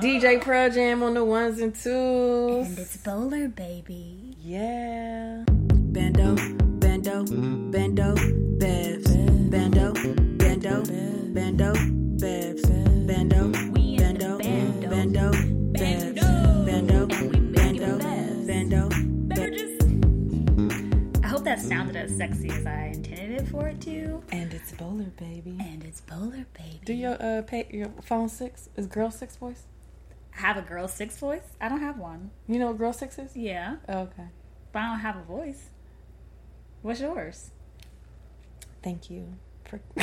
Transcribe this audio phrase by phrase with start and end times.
[0.00, 2.66] DJ Pro Jam on the ones and twos.
[2.68, 4.36] And it's bowler, baby.
[4.40, 5.44] Yeah.
[5.48, 6.36] Bando,
[6.78, 8.14] bando, bando,
[8.58, 9.50] bevs.
[9.50, 9.92] Bando,
[10.38, 10.84] bando,
[11.34, 11.72] bando,
[12.18, 13.06] bevs.
[13.06, 14.88] Bando, We in the bando, bando.
[14.88, 15.32] bando,
[15.72, 16.66] bevs.
[16.66, 17.06] Bando,
[17.54, 17.98] bando,
[18.46, 18.88] bando,
[19.26, 19.66] Better.
[21.24, 24.22] I hope that sounded as sexy as I intended it for it to.
[24.30, 25.56] And it's bowler, baby.
[25.60, 26.80] And it's bowler, baby.
[26.84, 29.64] Do your uh pay, your phone six is girl six voice?
[30.38, 31.42] Have a girl six voice?
[31.60, 32.30] I don't have one.
[32.48, 33.36] You know what girl six is?
[33.36, 34.24] Yeah, Oh, okay.
[34.72, 35.70] but I don't have a voice.
[36.82, 37.50] What's yours?
[38.82, 39.34] Thank you.
[39.64, 39.80] For...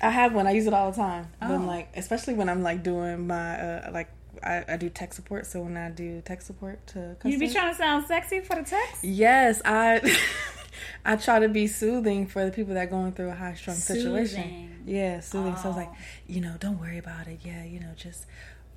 [0.00, 0.46] I have one.
[0.46, 1.28] I use it all the time.
[1.40, 1.56] But Oh.
[1.66, 4.08] like, especially when I'm like doing my uh like
[4.42, 5.46] I, I do tech support.
[5.46, 8.56] So when I do tech support to customers, You be trying to sound sexy for
[8.56, 9.02] the text?
[9.02, 10.00] yes, I
[11.04, 13.76] I try to be soothing for the people that are going through a high strung
[13.76, 14.82] situation.
[14.86, 15.56] Yeah, soothing.
[15.56, 15.96] So I was like, Oh.
[16.26, 17.40] you know, don't worry about it.
[17.42, 18.26] Yeah, you know, just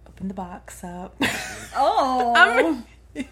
[0.07, 1.15] open the box up,
[1.75, 2.83] Oh.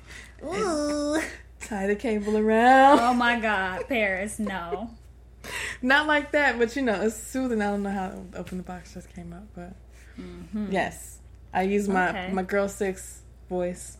[0.43, 1.21] Ooh.
[1.61, 2.99] tie the cable around.
[2.99, 4.91] Oh my God, Paris, no.
[5.81, 7.61] Not like that, but you know, it's soothing.
[7.61, 9.73] I don't know how open the box just came up, but
[10.19, 10.71] mm-hmm.
[10.71, 11.19] yes,
[11.53, 12.31] I use my Okay.
[12.33, 13.97] my girl six voice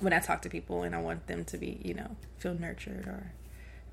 [0.00, 3.06] when I talk to people, and I want them to be, you know, feel nurtured,
[3.06, 3.32] or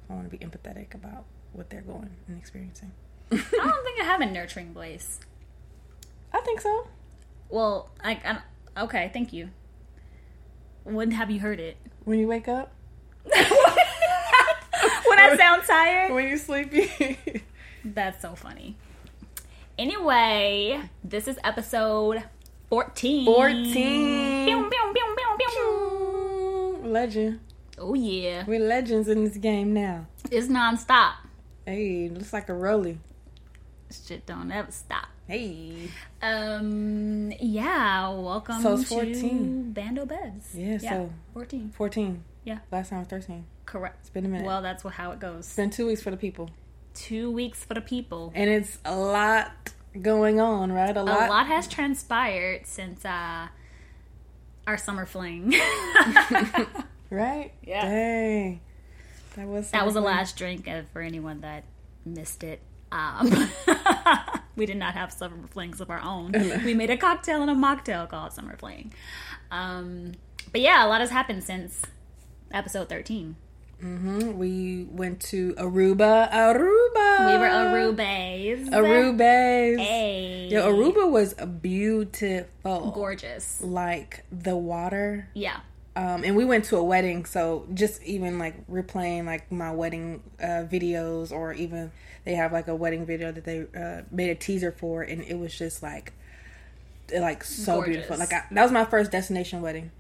[0.09, 2.91] I want to be empathetic about what they're going and experiencing.
[3.31, 5.19] I don't think I have a nurturing voice.
[6.31, 6.87] I think so.
[7.49, 8.41] Well, I,
[8.75, 9.49] I okay, thank you.
[10.83, 11.77] When have you heard it?
[12.03, 12.71] When you wake up,
[13.23, 13.33] when
[15.19, 16.13] I sound tired?
[16.13, 17.17] when you're sleepy.
[17.85, 18.75] That's so funny.
[19.77, 22.23] Anyway, this is episode
[22.69, 23.25] 14.
[23.25, 24.45] 14.
[24.45, 26.79] Pew, pew, pew, pew, pew.
[26.89, 27.39] Legend.
[27.77, 28.43] Oh, yeah.
[28.47, 30.07] We're legends in this game now.
[30.31, 31.15] It's nonstop.
[31.65, 32.99] Hey, looks like a rolly.
[33.91, 35.07] Shit don't ever stop.
[35.27, 35.89] Hey.
[36.21, 39.73] Um, yeah, welcome So it's to 14.
[39.73, 40.53] Bando Bevs.
[40.53, 41.71] Yeah, so- 14.
[41.75, 42.23] 14.
[42.43, 42.59] Yeah.
[42.71, 43.45] Last time was 13.
[43.65, 43.97] Correct.
[44.01, 44.45] It's been a minute.
[44.45, 45.45] Well, that's what, how it goes.
[45.45, 46.51] It's been two weeks for the people.
[46.93, 48.31] Two weeks for the people.
[48.35, 49.51] And it's a lot
[50.01, 50.95] going on, right?
[50.95, 51.17] A lot.
[51.17, 51.29] A lot.
[51.29, 53.47] lot has transpired since uh,
[54.67, 55.53] our summer fling.
[57.09, 57.53] Right?
[57.63, 57.85] Yeah.
[57.85, 58.61] Dang.
[59.35, 61.65] That was that was the last drink for anyone that
[62.05, 62.61] missed it.
[62.91, 63.49] Um,
[64.55, 66.31] we did not have summer flings of our own.
[66.65, 68.93] we made a cocktail and a mocktail called summer fling.
[69.51, 70.13] Um,
[70.51, 71.81] but yeah, a lot has happened since
[72.51, 73.35] episode 13.
[73.83, 74.35] Mhm.
[74.35, 76.31] We went to Aruba.
[76.31, 77.25] Aruba.
[77.25, 78.69] We were Arubes.
[78.69, 79.79] Arubas.
[79.79, 80.47] Hey.
[80.49, 82.91] Yo, Aruba was beautiful.
[82.91, 83.61] Gorgeous.
[83.61, 85.27] Like the water.
[85.33, 85.59] Yeah.
[85.97, 90.21] Um, and we went to a wedding, so just even like replaying like my wedding
[90.41, 91.91] uh, videos, or even
[92.25, 95.39] they have like a wedding video that they uh, made a teaser for, and it
[95.39, 96.11] was just like,
[97.17, 97.91] like so Gorgeous.
[97.93, 98.17] beautiful.
[98.17, 99.91] Like I, that was my first destination wedding.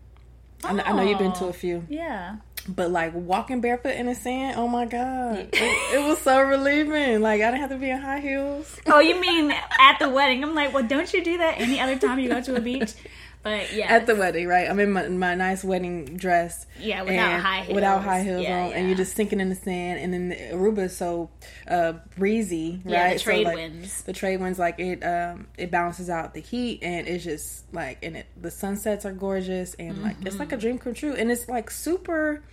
[0.63, 2.37] I, kn- I know you've been to a few, Yeah.
[2.67, 7.21] but like walking barefoot in the sand, oh my god, it, it was so relieving.
[7.21, 8.75] Like I didn't have to be in high heels.
[8.87, 10.43] Oh, you mean at the wedding?
[10.43, 12.93] I'm like, well, don't you do that any other time you go to a beach?
[13.45, 14.67] But yeah, At the wedding, right?
[14.67, 16.65] I'm in my, my nice wedding dress.
[16.79, 17.75] Yeah, without high heels.
[17.75, 19.99] Without high heels Yeah, on, and you're just sinking in the sand.
[19.99, 21.29] And then the Aruba is so
[21.67, 22.91] uh, breezy, right?
[22.91, 24.01] Yeah, the So, trade like, winds.
[24.01, 27.99] The trade winds, like it, um, it balances out the heat, and it's just like,
[28.03, 30.39] and it the sunsets are gorgeous, and like it's Mm-hmm.
[30.39, 32.43] like a dream come true, and it's like super.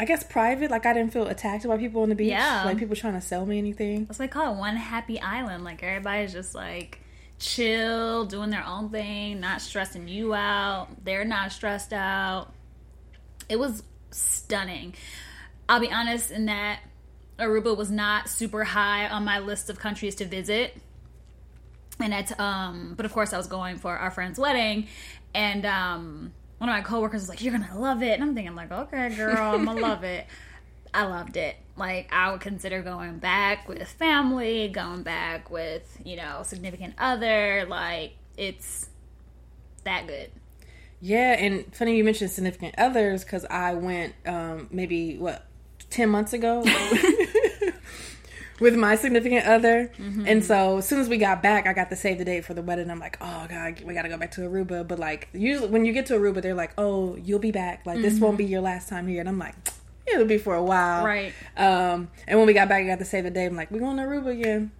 [0.00, 0.70] I guess private.
[0.70, 2.28] Like I didn't feel attacked by people on the beach.
[2.30, 2.64] Yeah.
[2.64, 4.04] Like people trying to sell me anything.
[4.06, 5.64] That's what I call it one happy island.
[5.64, 7.00] Like everybody's just like
[7.38, 10.88] chill, doing their own thing, not stressing you out.
[11.04, 12.52] They're not stressed out.
[13.48, 14.94] It was stunning.
[15.68, 16.80] I'll be honest in that
[17.38, 20.76] Aruba was not super high on my list of countries to visit.
[22.00, 24.88] And it's um but of course I was going for our friend's wedding
[25.34, 28.54] and um one of my coworkers was like, You're gonna love it and I'm thinking
[28.54, 30.26] like, Okay girl, I'm gonna love it.
[30.92, 31.56] I loved it.
[31.76, 37.66] Like I would consider going back with family, going back with, you know, significant other,
[37.68, 38.88] like it's
[39.84, 40.30] that good.
[41.00, 45.46] Yeah, and funny you mentioned significant others because I went um, maybe what
[45.90, 46.64] ten months ago
[48.60, 49.92] with my significant other,
[50.26, 52.54] and so as soon as we got back, I got to save the date for
[52.54, 52.90] the wedding.
[52.90, 54.86] I'm like, oh god, we got to go back to Aruba.
[54.86, 57.86] But like usually when you get to Aruba, they're like, oh, you'll be back.
[57.86, 59.54] Like this won't be your last time here, and I'm like.
[60.14, 61.32] It'll be for a while, Right.
[61.56, 63.46] Um, and when we got back, I got to save the day.
[63.46, 64.70] I'm like, we're going to Aruba again.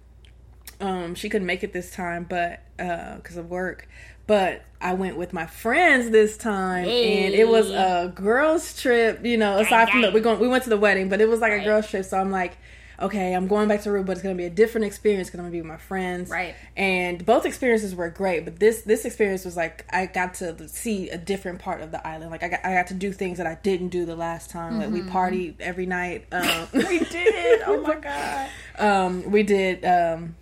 [0.81, 3.87] Um, she couldn't make it this time, but because of work.
[4.27, 9.25] But I went with my friends this time, and it was a girls' trip.
[9.25, 10.13] You know, aside from the gang.
[10.13, 12.05] we going, we went to the wedding, but it was like a girls' trip.
[12.05, 12.57] So I'm like,
[13.01, 15.29] okay, I'm going back to Aruba, but it's gonna be a different experience.
[15.29, 16.55] Because I'm Gonna be with my friends, Right.
[16.75, 21.09] And both experiences were great, but this this experience was like I got to see
[21.09, 22.31] a different part of the island.
[22.31, 24.79] Like I got I got to do things that I didn't do the last time.
[24.79, 26.25] Like we partied every night.
[26.31, 27.61] Um, we did.
[27.65, 28.49] Oh my god.
[28.79, 30.35] um, we did um,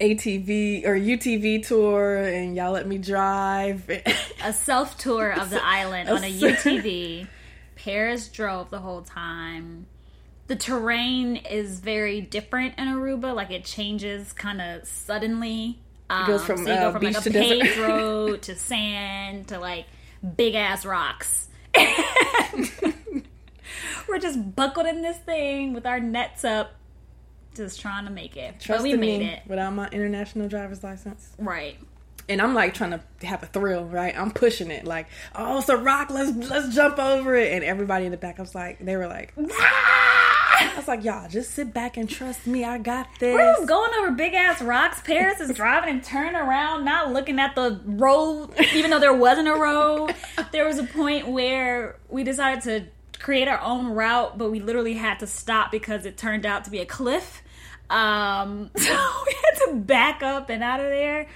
[0.00, 3.88] ATV or UTV tour, and y'all let me drive.
[4.44, 7.26] A self tour of the island on a UTV.
[7.74, 9.86] Paris drove the whole time.
[10.48, 13.34] The terrain is very different in Aruba.
[13.34, 15.78] Like it changes kind of suddenly.
[16.10, 19.58] Um, goes from, so you go uh, from like a paved road to sand to
[19.58, 19.86] like
[20.36, 21.48] big ass rocks.
[24.08, 26.72] We're just buckled in this thing with our nets up,
[27.54, 28.58] just trying to make it.
[28.58, 29.42] Trust but we made me it.
[29.46, 31.34] without my international driver's license.
[31.38, 31.76] Right.
[32.26, 34.18] and I'm like trying to have a thrill, right?
[34.18, 38.06] I'm pushing it, like, oh, it's a rock, let's let's jump over it, and everybody
[38.06, 39.34] in the back, I was like, they were like,
[40.60, 43.34] I was like, y'all, just sit back and trust me, I got this.
[43.34, 45.00] We're going over big ass rocks.
[45.00, 49.48] Paris is driving and turning around, not looking at the road, even though there wasn't
[49.48, 50.14] a road.
[50.52, 54.94] There was a point where we decided to create our own route, but we literally
[54.94, 57.42] had to stop because it turned out to be a cliff.
[57.90, 58.92] Um, so
[59.26, 61.28] we had to back up and out of there.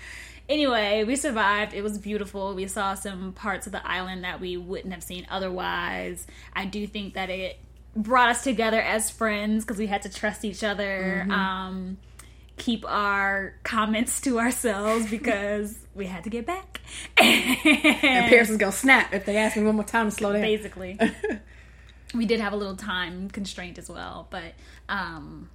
[0.48, 1.72] Anyway, we survived.
[1.72, 2.54] It was beautiful.
[2.54, 6.26] We saw some parts of the island that we wouldn't have seen otherwise.
[6.52, 7.58] I do think that it
[7.94, 11.26] brought us together as friends because we had to trust each other.
[11.30, 11.98] Um,
[12.56, 16.80] keep our comments to ourselves because we had to get back.
[17.16, 20.42] and Paris is gonna snap if they ask me one more time to slow down.
[20.42, 20.98] basically.
[22.14, 24.54] we did have a little time constraint as well, but
[24.88, 25.50] um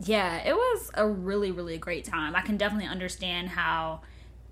[0.00, 2.34] yeah, it was a really really great time.
[2.34, 4.00] I can definitely understand how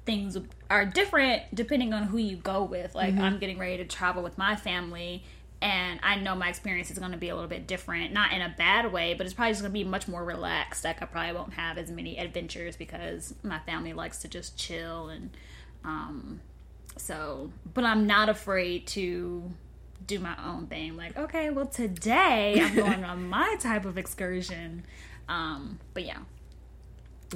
[0.05, 0.39] things
[0.71, 2.95] are different depending on who you go with.
[2.95, 5.25] Like I'm getting ready to travel with my family
[5.63, 8.43] and I know my experience is going to be a little bit different, not in
[8.43, 10.85] a bad way, but it's probably just going to be much more relaxed.
[10.85, 15.09] Like I probably won't have as many adventures because my family likes to just chill
[15.09, 15.31] and
[15.85, 16.41] um
[16.99, 19.53] so, but I'm not afraid to
[20.07, 20.97] do my own thing.
[20.97, 24.85] Like, okay, well, today I'm going on my type of excursion.
[25.29, 26.19] Um, but yeah,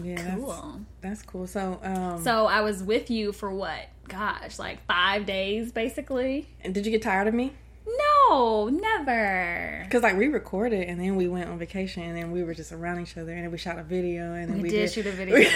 [0.03, 0.81] Yeah, that's, cool.
[1.03, 1.47] that's cool.
[1.47, 3.87] So, um, So I was with you for what?
[4.09, 6.49] Gosh, like five days basically.
[6.63, 7.53] and did you get tired of me?
[7.99, 9.81] No, never.
[9.85, 12.73] Because like we recorded and then we went on vacation and then we were just
[12.73, 15.07] around each other and then we shot a video and then We we, did shoot
[15.07, 15.49] a video.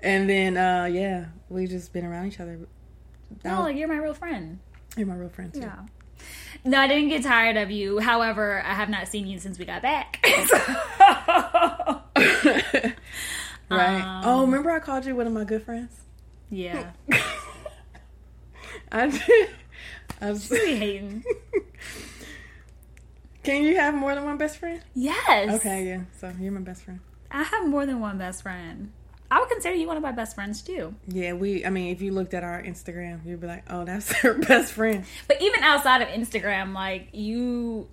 [0.00, 2.58] and then uh yeah, we just been around each other.
[3.44, 4.58] No, like you're my real friend.
[4.96, 5.60] You're my real friend too.
[5.60, 5.80] Yeah.
[6.64, 7.98] No, I didn't get tired of you.
[7.98, 10.24] However, I have not seen you since we got back.
[13.68, 14.00] Right.
[14.00, 15.92] Um, oh, remember I called you one of my good friends?
[16.50, 16.92] yeah.
[18.92, 19.50] I did.
[20.20, 21.24] Was, We hating.
[23.42, 24.80] can you have more than one best friend?
[24.94, 25.54] Yes.
[25.56, 26.00] Okay, yeah.
[26.20, 27.00] So you're my best friend.
[27.30, 28.92] I have more than one best friend.
[29.30, 30.94] I would consider you one of my best friends too.
[31.08, 31.64] Yeah, we.
[31.66, 34.72] I mean, if you looked at our Instagram, you'd be like, "Oh, that's her best
[34.72, 37.88] friend." But even outside of Instagram, like you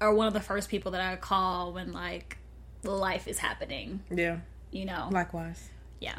[0.00, 2.36] are one of the first people that I call when like
[2.82, 4.00] life is happening.
[4.10, 4.38] Yeah.
[4.70, 5.70] You know, Likewise.
[6.00, 6.18] yeah.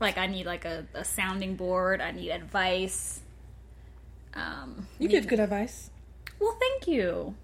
[0.00, 2.00] Like I need like a, a sounding board.
[2.00, 3.20] I need advice.
[4.34, 5.90] Um, You give good advice.
[6.40, 7.34] well, thank you.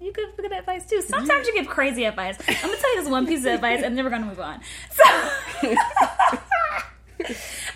[0.00, 1.02] You give good advice too.
[1.02, 2.36] Sometimes you give crazy advice.
[2.48, 4.60] I'm gonna tell you this one piece of advice, and then we're gonna move on.
[4.92, 5.02] So.
[7.22, 7.26] I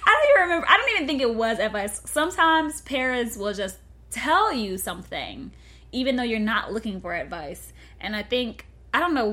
[0.06, 0.66] don't even remember.
[0.68, 2.00] I don't even think it was advice.
[2.06, 3.76] Sometimes parents will just
[4.10, 5.52] tell you something,
[5.92, 7.72] even though you're not looking for advice.
[8.00, 9.32] And I think, I don't know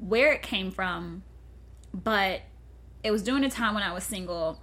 [0.00, 1.22] where it came from,
[1.94, 2.40] but
[3.04, 4.60] it was during a time when I was single.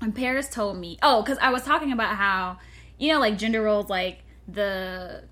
[0.00, 2.58] And Paris told me, oh, because I was talking about how,
[3.00, 5.24] you know, like gender roles, like the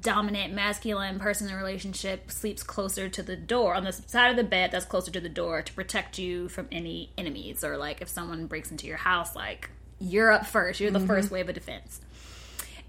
[0.00, 4.36] dominant masculine person in a relationship sleeps closer to the door on the side of
[4.36, 8.00] the bed that's closer to the door to protect you from any enemies or like
[8.00, 9.68] if someone breaks into your house like
[9.98, 11.06] you're up first you're the mm-hmm.
[11.06, 12.00] first wave of defense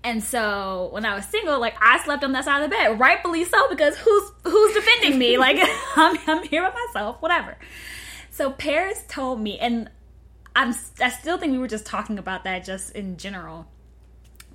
[0.06, 3.00] and so when I was single, like I slept on that side of the bed,
[3.00, 5.40] rightfully so, because who's who's defending me?
[5.40, 5.58] Like
[5.96, 7.58] I'm, I'm here by myself, whatever.
[8.30, 9.90] So Paris told me, and
[10.56, 13.66] I'm I still think we were just talking about that just in general.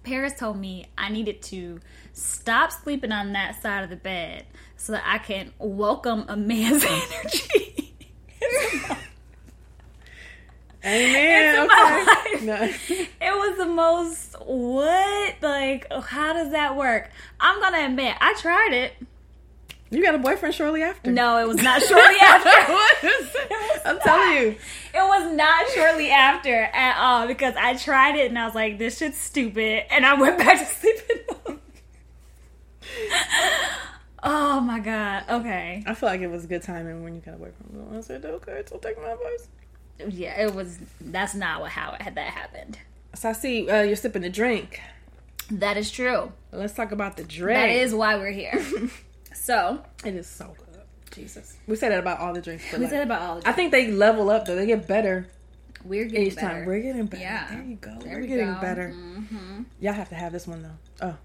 [0.02, 1.80] Paris told me I needed to
[2.12, 6.85] stop sleeping on that side of the bed so that I can welcome a man's
[6.88, 7.95] energy.
[10.85, 11.69] Amen.
[11.69, 12.45] Okay.
[12.47, 12.57] No.
[12.88, 15.35] it was the most what?
[15.42, 17.11] Like, how does that work?
[17.38, 18.95] I'm gonna admit, I tried it.
[19.90, 21.11] You got a boyfriend shortly after.
[21.11, 22.49] No, it was not shortly after.
[23.06, 23.82] It?
[23.85, 24.56] I'm telling you.
[24.94, 28.78] It was not shortly after at all because I tried it and I was like,
[28.78, 29.92] this shit's stupid.
[29.92, 31.59] And I went back to sleeping.
[34.23, 35.25] Oh my god.
[35.30, 35.82] Okay.
[35.87, 37.97] I feel like it was a good timing when you got from them.
[37.97, 39.49] I said, okay, so take my advice.
[40.09, 40.78] Yeah, it was.
[41.00, 42.78] That's not what how it had that happened.
[43.14, 44.80] So I see uh, you're sipping the drink.
[45.50, 46.32] That is true.
[46.52, 47.59] Let's talk about the drink.
[47.59, 48.62] That is why we're here.
[49.34, 50.66] so It is so good.
[51.12, 51.56] Jesus.
[51.66, 52.64] We say that about all the drinks.
[52.72, 53.40] We like, said about all.
[53.40, 54.54] The I think they level up though.
[54.56, 55.28] They get better
[55.84, 56.49] we're getting each better.
[56.49, 56.66] time.
[56.66, 57.22] We're getting better.
[57.22, 57.46] Yeah.
[57.50, 57.99] There you go.
[58.00, 58.60] There We're we getting go.
[58.60, 58.90] better.
[58.90, 61.06] hmm Y'all have to have this one though.
[61.06, 61.16] Oh.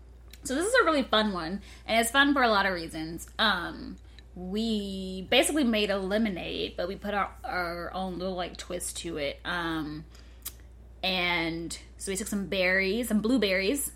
[0.44, 3.28] So this is a really fun one, and it's fun for a lot of reasons.
[3.40, 3.98] Um,
[4.36, 9.18] we basically made a lemonade, but we put our, our own little like twist to
[9.18, 9.40] it.
[9.44, 10.06] Um,
[11.02, 13.92] and so we took some berries, some blueberries,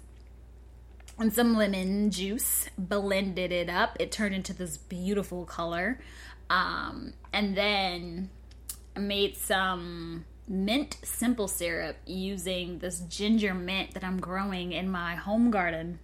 [1.19, 3.97] and some lemon juice, blended it up.
[3.99, 5.99] It turned into this beautiful color.
[6.49, 8.29] Um, and then
[8.97, 15.51] made some mint simple syrup using this ginger mint that I'm growing in my home
[15.51, 15.99] garden.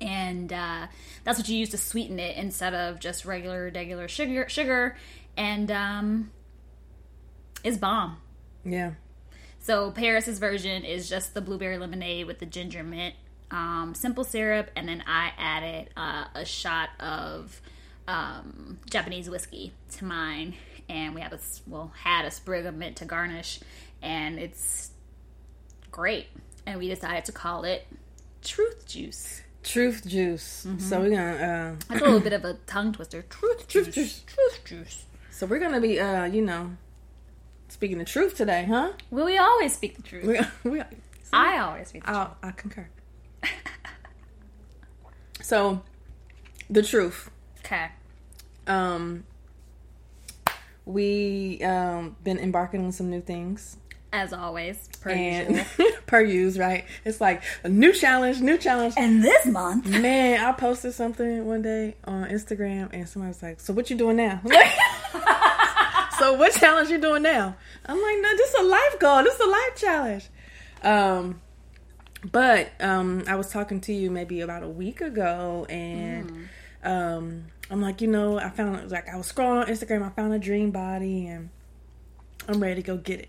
[0.00, 0.88] And uh,
[1.22, 4.48] that's what you use to sweeten it instead of just regular, regular sugar.
[4.48, 4.96] Sugar,
[5.36, 6.30] and um,
[7.62, 8.16] it's bomb.
[8.64, 8.92] Yeah.
[9.60, 13.14] So Paris's version is just the blueberry lemonade with the ginger mint,
[13.52, 17.60] um, simple syrup, and then I added uh, a shot of
[18.08, 20.54] um, Japanese whiskey to mine,
[20.88, 23.60] and we have a well had a sprig of mint to garnish,
[24.00, 24.90] and it's
[25.90, 26.26] great.
[26.66, 27.86] And we decided to call it
[28.42, 29.42] Truth Juice.
[29.62, 30.66] Truth juice.
[30.66, 30.80] Mm-hmm.
[30.80, 33.22] So we're gonna uh That's a little bit of a tongue twister.
[33.22, 34.24] Truth Truth Juice.
[34.26, 35.04] Truth Juice.
[35.30, 36.72] so we're gonna be uh, you know,
[37.68, 38.92] speaking the truth today, huh?
[39.10, 40.24] Will we always speak the truth?
[40.64, 40.82] We, we
[41.32, 42.28] I always speak the truth.
[42.42, 42.88] I, I concur.
[45.42, 45.82] so,
[46.70, 47.30] the truth.
[47.64, 47.88] Okay.
[48.66, 49.24] Um,
[50.84, 53.76] we um been embarking on some new things,
[54.12, 55.86] As always, per and usual.
[56.06, 56.84] per use, right?
[57.04, 58.94] It's like a new challenge, new challenge.
[58.96, 63.60] And this month, Man, I posted something one day on Instagram, and somebody was like,
[63.60, 64.40] "So what you doing now?"
[66.18, 67.56] so what challenge you doing now?
[67.86, 69.22] I'm like, "No, this is a life goal.
[69.24, 70.28] This is a life challenge."
[70.82, 71.40] Um,
[72.30, 76.48] but um, I was talking to you maybe about a week ago, and
[76.84, 80.32] um, I'm like, you know, I found like I was scrolling on Instagram, I found
[80.32, 81.50] a dream body, and
[82.48, 83.28] I'm ready to go get it.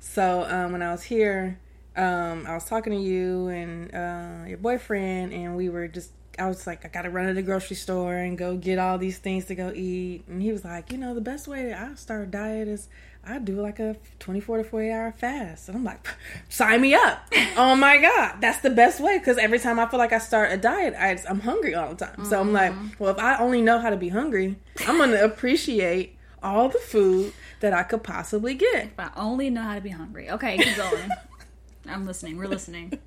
[0.00, 1.58] So um, when I was here,
[1.96, 6.12] um, I was talking to you and uh, your boyfriend, and we were just.
[6.38, 9.18] I was like, I gotta run to the grocery store and go get all these
[9.18, 10.22] things to go eat.
[10.28, 12.88] And he was like, you know, the best way I start a diet is
[13.28, 15.68] I do like a 24 to 48 hour fast.
[15.68, 16.06] And I'm like,
[16.48, 17.30] sign me up.
[17.56, 19.18] oh my God, that's the best way.
[19.18, 22.06] Because every time I feel like I start a diet, I, I'm hungry all the
[22.06, 22.24] time.
[22.24, 24.56] So I'm like, well, if I only know how to be hungry,
[24.86, 28.86] I'm gonna appreciate all the food that I could possibly get.
[28.86, 30.30] If I only know how to be hungry.
[30.30, 31.10] Okay, keep going.
[31.86, 32.36] I'm listening.
[32.38, 32.98] We're listening.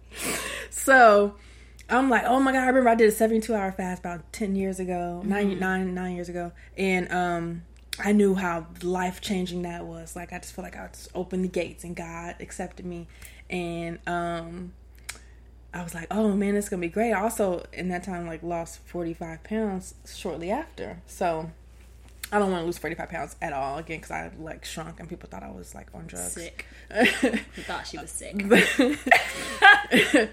[0.70, 1.36] So
[1.90, 4.56] I'm like, oh my god, I remember I did a 72 hour fast about 10
[4.56, 7.64] years ago, nine, nine, nine years ago, and um,
[8.00, 10.16] I knew how life changing that was.
[10.16, 13.08] Like, I just feel like I just opened the gates and God accepted me,
[13.50, 14.74] and um,
[15.74, 17.12] I was like, oh man, it's gonna be great.
[17.14, 21.52] I also, in that time, like lost 45 pounds shortly after, so.
[22.34, 25.10] I don't want to lose 45 pounds at all again because I like shrunk and
[25.10, 26.32] people thought I was like on drugs.
[26.32, 26.66] Sick.
[27.68, 28.38] Thought she was sick.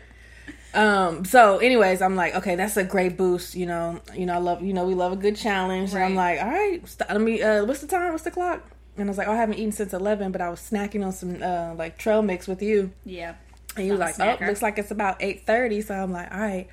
[0.74, 4.00] um so anyways i'm like okay that's a great boost you know.
[4.14, 5.94] You know i love you know we love a good challenge.
[5.94, 8.12] And i'm like all right st- let me uh what's the time?
[8.12, 8.62] What's the clock?
[8.96, 11.12] And i was like oh, i haven't eaten since 11 but i was snacking on
[11.12, 12.92] some uh like trail mix with you.
[13.04, 13.34] Yeah.
[13.76, 16.68] and you were like oh looks like it's about 8.30 so i'm like all right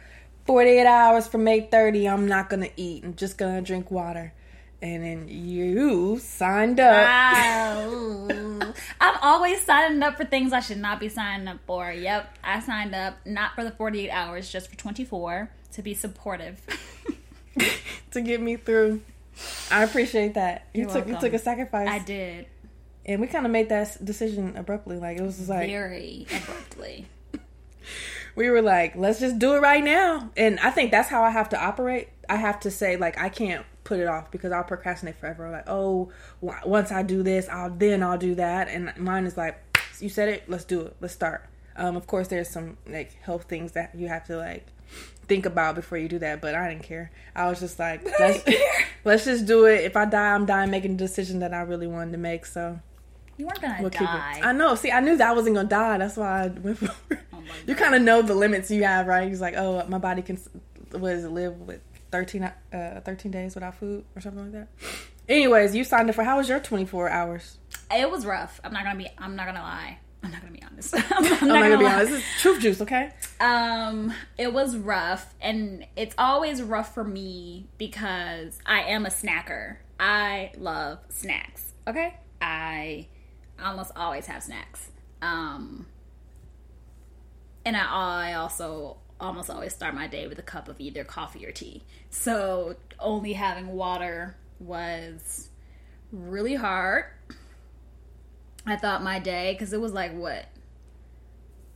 [0.45, 3.03] 48 hours from 8.30 i'm not gonna eat.
[3.03, 4.33] I'm just gonna drink water
[4.81, 8.27] and then you signed up Wow.
[8.99, 11.91] I'm always signing up for things I should not be signing up for.
[11.91, 16.61] Yep, I signed up not for the 48 hours, just for 24 to be supportive.
[18.11, 19.01] to get me through
[19.69, 22.47] i appreciate that you You're took you took a sacrifice I did
[23.05, 27.05] and we kind of made that decision abruptly like it was just like very abruptly.
[28.35, 30.31] we were like, let's just do it right now.
[30.35, 32.09] And I think that's how I have to operate.
[32.27, 35.49] I have to say, like, I can't put it off because I'll procrastinate forever.
[35.49, 36.11] Like, oh,
[36.41, 38.67] once I do this, I'll then I'll do that.
[38.67, 39.57] And mine is like,
[40.01, 41.47] you said it, let's do it, let's start.
[41.77, 44.67] Um, of course, there's some like health things that you have to like
[45.27, 47.11] think about before you do that, but I didn't care.
[47.35, 48.43] I was just like, let's,
[49.05, 49.85] let's just do it.
[49.85, 52.45] If I die, I'm dying making a decision that I really wanted to make.
[52.45, 52.79] So
[53.37, 54.41] You weren't gonna we'll die.
[54.43, 54.75] I know.
[54.75, 55.99] See, I knew that I wasn't gonna die.
[55.99, 57.19] That's why I went for it.
[57.33, 59.27] Oh You kind of know the limits you have, right?
[59.27, 60.39] He's like, oh, my body can,
[60.91, 61.81] what is it, live with
[62.15, 64.67] 13, uh, 13 days without food or something like that.
[65.27, 67.57] Anyways, you signed up for, how was your 24 hours?
[67.93, 68.61] It was rough.
[68.63, 69.09] I'm not gonna be.
[69.17, 69.99] I'm not gonna lie.
[70.23, 70.95] I'm not gonna be honest.
[71.11, 72.11] I'm not, I'm not gonna, gonna be honest.
[72.11, 73.11] This is truth juice, okay?
[73.41, 79.77] Um, it was rough, and it's always rough for me because I am a snacker.
[79.99, 81.73] I love snacks.
[81.85, 83.07] Okay, I
[83.61, 84.89] almost always have snacks.
[85.21, 85.85] Um,
[87.65, 91.45] and I, I also almost always start my day with a cup of either coffee
[91.45, 91.83] or tea.
[92.09, 95.49] So only having water was
[96.11, 97.05] really hard.
[98.65, 100.45] I thought my day because it was like what?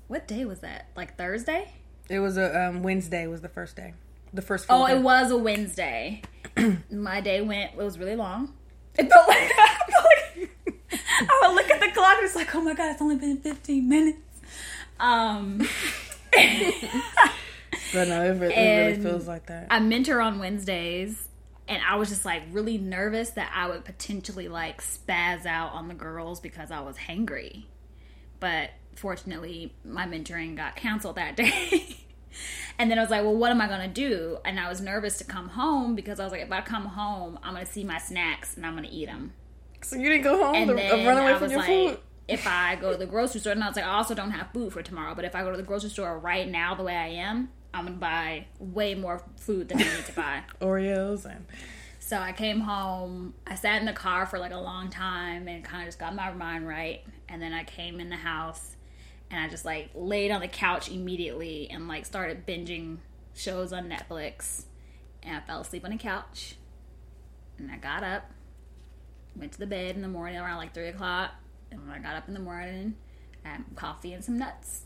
[0.08, 0.88] What day was that?
[0.96, 1.72] Like Thursday?
[2.10, 3.94] It was a um, Wednesday was the first day.
[4.34, 4.94] The first full Oh, day.
[4.94, 6.22] it was a Wednesday.
[6.92, 7.74] My day went.
[7.74, 8.54] It was really long.
[8.96, 10.52] It felt like, I felt like
[11.22, 13.38] I would look at the clock and it's like, oh my god, it's only been
[13.38, 14.18] fifteen minutes.
[15.00, 15.68] Um,
[17.94, 19.68] But no, it, re- it really feels like that.
[19.72, 21.28] I mentor on Wednesdays,
[21.68, 25.88] and I was just like really nervous that I would potentially like spaz out on
[25.88, 27.64] the girls because I was hangry.
[28.40, 31.98] But fortunately, my mentoring got canceled that day.
[32.78, 34.38] and then I was like, well, what am I going to do?
[34.46, 37.40] And I was nervous to come home because I was like, if I come home,
[37.42, 39.34] I'm going to see my snacks and I'm going to eat them.
[39.82, 42.00] so you didn't go home And to uh, run away from your like, food?
[42.30, 44.52] If I go to the grocery store, and I was like, I also don't have
[44.54, 46.96] food for tomorrow, but if I go to the grocery store right now the way
[46.96, 50.44] I am, I'm to buy way more food than I need to buy.
[50.62, 51.46] Oreos and
[52.00, 53.34] So I came home.
[53.46, 56.16] I sat in the car for like a long time and kind of just got
[56.16, 57.04] my mind right.
[57.28, 58.76] And then I came in the house
[59.30, 62.98] and I just like laid on the couch immediately and like started binging
[63.36, 64.64] shows on Netflix.
[65.22, 66.56] And I fell asleep on the couch.
[67.60, 68.32] And I got up,
[69.36, 71.32] went to the bed in the morning around like three o'clock.
[71.72, 72.96] And when I got up in the morning,
[73.46, 74.84] I had coffee and some nuts.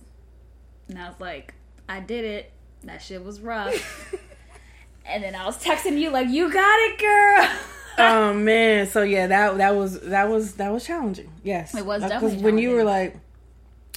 [0.88, 1.54] And I was like,
[1.88, 2.52] I did it.
[2.84, 4.14] That shit was rough.
[5.06, 7.50] And then I was texting you like, "You got it, girl."
[7.98, 11.30] oh man, so yeah, that that was that was that was challenging.
[11.44, 13.18] Yes, It was uh, Like, definitely when you were like,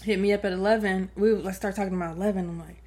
[0.02, 1.10] hit me up at eleven.
[1.16, 2.48] We let's start talking about eleven.
[2.48, 2.82] I'm like,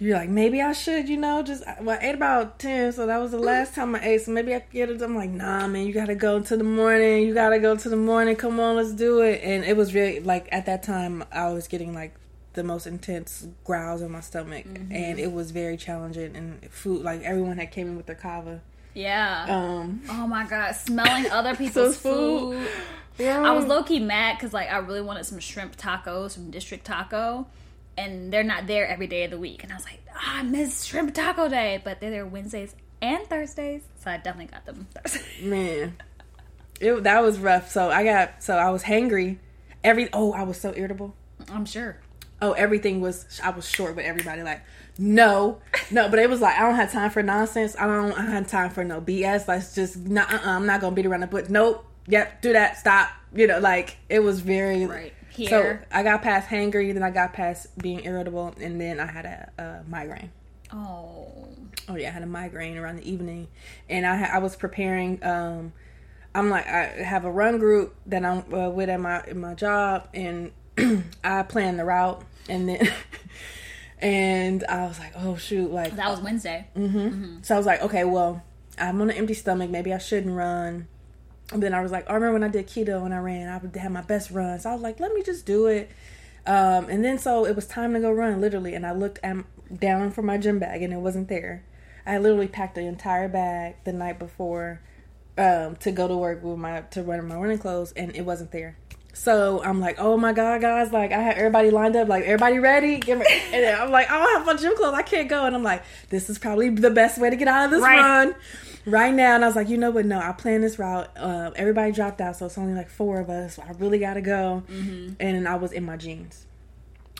[0.00, 3.18] you're like maybe I should, you know, just well, I ate about ten, so that
[3.18, 4.22] was the last time I ate.
[4.22, 5.02] So maybe I could get it.
[5.02, 7.26] I'm like, nah, man, you gotta go to the morning.
[7.26, 8.36] You gotta go to the morning.
[8.36, 9.40] Come on, let's do it.
[9.42, 12.14] And it was really like at that time I was getting like
[12.54, 14.92] the most intense growls in my stomach, Mm-hmm.
[14.92, 16.34] and it was very challenging.
[16.36, 18.60] And food, like everyone had came in with their kava.
[18.94, 19.46] yeah.
[19.48, 22.56] Um, oh my god, smelling other people's food.
[22.58, 22.68] food.
[23.18, 23.42] yeah.
[23.42, 26.84] I was low key mad because like I really wanted some shrimp tacos from District
[26.84, 27.46] Taco,
[27.98, 29.62] and they're not there every day of the week.
[29.64, 33.26] And I was like, ah, I miss shrimp taco day, but they're there Wednesdays and
[33.26, 34.86] Thursdays, so I definitely got them
[35.42, 35.96] man.
[36.80, 37.70] It that was rough.
[37.70, 39.38] So i got so i was hangry.
[39.82, 41.14] Every oh i was so irritable.
[41.50, 41.96] I'm sure.
[42.40, 44.42] oh everything was i was short with everybody.
[44.42, 44.62] Like
[44.96, 46.08] no no.
[46.08, 47.76] But it was like i don't have time for nonsense.
[47.78, 50.94] I don't i have time for no bs let's just not uh-uh, i'm not gonna
[50.94, 51.48] beat around the bush.
[51.48, 51.84] Nope.
[52.06, 52.78] Yep do that.
[52.78, 53.10] Stop.
[53.34, 55.12] You know like it was very Right.
[55.46, 59.24] So i got past hangry then i got past being irritable and then i had
[59.24, 60.30] a, a migraine
[60.72, 61.48] Oh.
[61.88, 63.48] oh yeah, I had a migraine around the evening,
[63.88, 65.24] and I I was preparing.
[65.24, 65.72] Um,
[66.34, 69.54] I'm like I have a run group that I'm uh, with at my at my
[69.54, 70.52] job, and
[71.24, 72.86] I plan the route, and then
[74.00, 76.66] and I was like, oh shoot, like That was Wednesday.
[76.76, 78.42] mm-hmm so I was like, okay, well,
[78.78, 79.70] I'm on an empty stomach.
[79.70, 80.86] Maybe I shouldn't run.
[81.52, 83.78] And then I was like, I remember when I did keto and I ran, I
[83.78, 84.58] had my best run.
[84.60, 85.90] So I was like, let me just do it.
[86.46, 88.74] Um, and then so it was time to go run, literally.
[88.74, 89.36] And I looked at,
[89.78, 91.64] down for my gym bag and it wasn't there.
[92.06, 94.80] I literally packed the entire bag the night before
[95.36, 98.50] um, to go to work with my to run my running clothes, and it wasn't
[98.50, 98.76] there.
[99.12, 100.90] So I'm like, oh my god, guys!
[100.90, 102.98] Like I had everybody lined up, like everybody ready.
[102.98, 104.94] Give me, and I'm like, I don't have my gym clothes.
[104.94, 105.44] I can't go.
[105.44, 107.98] And I'm like, this is probably the best way to get out of this Right.
[107.98, 108.34] run
[108.88, 109.34] right now.
[109.34, 110.06] And I was like, you know what?
[110.06, 111.10] No, I planned this route.
[111.16, 113.58] Uh, everybody dropped out, so it's only like four of us.
[113.58, 114.62] I really got to go.
[115.20, 116.46] And I was in my jeans.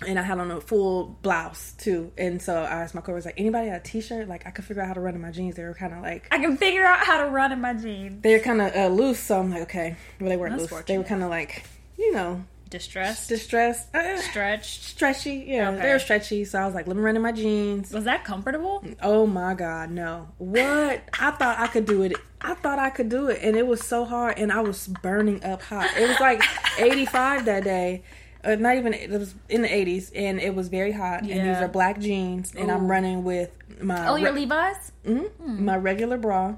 [0.06, 3.34] And I had on a full blouse too, and so I asked my coworkers like,
[3.36, 4.28] anybody have a t-shirt?
[4.28, 5.56] Like I could figure out how to run in my jeans.
[5.56, 8.22] They were kind of like, I can figure out how to run in my jeans.
[8.22, 9.96] they're kind of uh, loose, so I'm like, okay.
[10.20, 10.84] Well, they weren't That's loose.
[10.84, 11.64] They were kind of like,
[11.96, 14.82] you know, Distressed, distressed, uh, stretched.
[14.84, 15.44] stretchy.
[15.48, 15.82] Yeah, Okay.
[15.82, 16.44] they were stretchy.
[16.44, 17.92] So I was like, let me run in my jeans.
[17.92, 18.84] Was that comfortable?
[19.02, 20.28] Oh my god, no!
[20.38, 22.12] What I thought I could do it.
[22.40, 25.42] I thought I could do it, and it was so hard, and I was burning
[25.44, 25.88] up hot.
[25.96, 26.42] It was like
[26.78, 28.02] 85 that day.
[28.44, 31.22] Uh, not even it was in the 80s, and it was very hot.
[31.22, 33.50] And these are black jeans, and I'm running with
[33.82, 34.92] my Oh, your re- Levi's?
[35.04, 35.30] Mhm.
[35.60, 36.54] my regular bra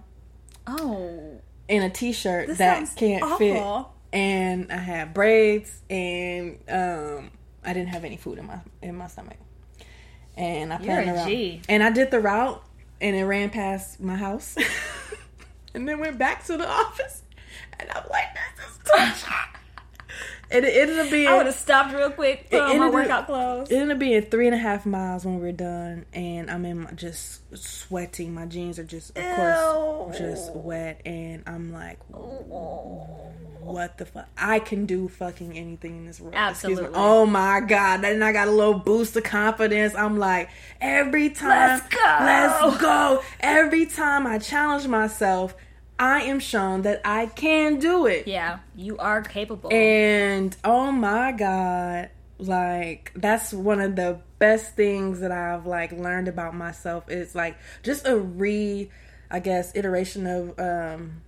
[0.66, 3.56] Oh, and a t-shirt this that can't fit.
[4.12, 7.30] And I had braids, and um,
[7.64, 9.36] I didn't have any food in my in my stomach.
[10.36, 11.26] And I You're planned a route,
[11.68, 12.62] and I did the route,
[13.00, 14.56] and it ran past my house,
[15.74, 17.22] and then went back to the office,
[17.78, 19.26] and I'm like, this is too
[20.52, 20.64] hot.
[20.64, 21.28] it, ended up being.
[21.28, 23.70] I would have stopped real quick, put on my ended up- workout clothes.
[23.70, 26.64] It ended up being three and a half miles when we were done, and I'm
[26.64, 28.34] in my, just sweating.
[28.34, 31.98] My jeans are just, of course, just wet, and I'm like,
[33.60, 34.28] what the fuck?
[34.36, 36.34] I can do fucking anything in this world.
[36.34, 36.84] Excuse me.
[36.84, 36.98] Absolutely.
[37.00, 37.98] Oh my god!
[38.02, 39.94] Then I got a little boost of confidence.
[39.94, 40.48] I'm like,
[40.80, 42.16] every time, Let's go.
[42.20, 43.22] let's go.
[43.40, 45.54] Every time I challenge myself,
[46.00, 48.26] I am shown that I can do it.
[48.26, 49.70] Yeah, you are capable.
[49.70, 52.08] And oh my god,
[52.38, 57.58] like that's one of the best things that I've like learned about myself is like
[57.82, 58.90] just a re
[59.30, 61.20] I guess iteration of um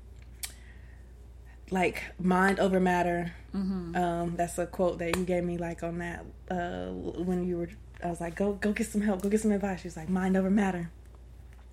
[1.71, 3.35] like mind over matter.
[3.55, 7.69] Um that's a quote that you gave me like on that uh when you were
[8.03, 9.83] I was like go go get some help, go get some advice.
[9.83, 10.91] She's like mind over matter.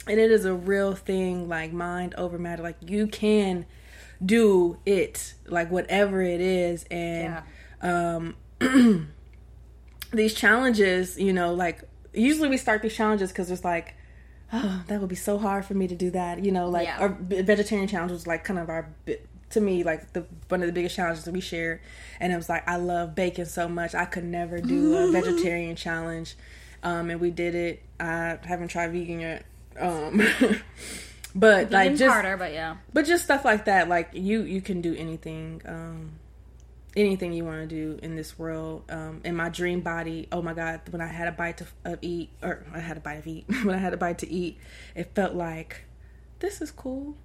[0.08, 2.64] And it is a real thing like mind over matter.
[2.64, 3.66] Like you can
[4.26, 6.86] do it like whatever it is.
[6.90, 7.44] And
[7.82, 8.36] um
[10.12, 11.84] these challenges you know like
[12.14, 13.94] usually we start these challenges because it's like
[14.52, 16.44] oh that would be so hard for me to do that.
[16.44, 16.98] You know like Yeah.
[17.00, 18.90] our vegetarian challenge was like kind of our
[19.52, 21.82] to me like the one of the biggest challenges that we shared.
[22.20, 25.76] And it was like i love bacon so much i could never do a vegetarian
[25.76, 26.36] challenge.
[26.82, 27.84] Um and we did it.
[28.00, 29.46] I haven't tried vegan yet
[29.78, 30.22] um
[31.36, 32.78] but like just harder, but yeah.
[32.94, 36.12] but just stuff like that like you you can do anything um
[36.96, 40.54] anything you want to do in this world um in my dream body oh my
[40.54, 43.28] god when i had a bite to, of eat or i had a bite of
[43.28, 44.58] eat when i had a bite to eat
[44.96, 45.84] it felt like
[46.40, 47.16] this is cool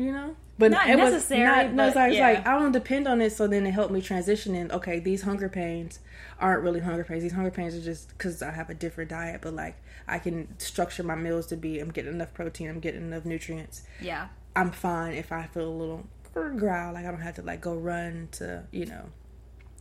[0.00, 2.32] you know but Not it was necessary, not, no, it's like, it's yeah.
[2.32, 5.22] like i don't depend on it so then it helped me transition in okay these
[5.22, 6.00] hunger pains
[6.38, 9.40] aren't really hunger pains these hunger pains are just because i have a different diet
[9.42, 13.02] but like i can structure my meals to be i'm getting enough protein i'm getting
[13.02, 14.28] enough nutrients Yeah.
[14.56, 16.94] I'm fine if I feel a little growl.
[16.94, 19.04] Like I don't have to like go run to you know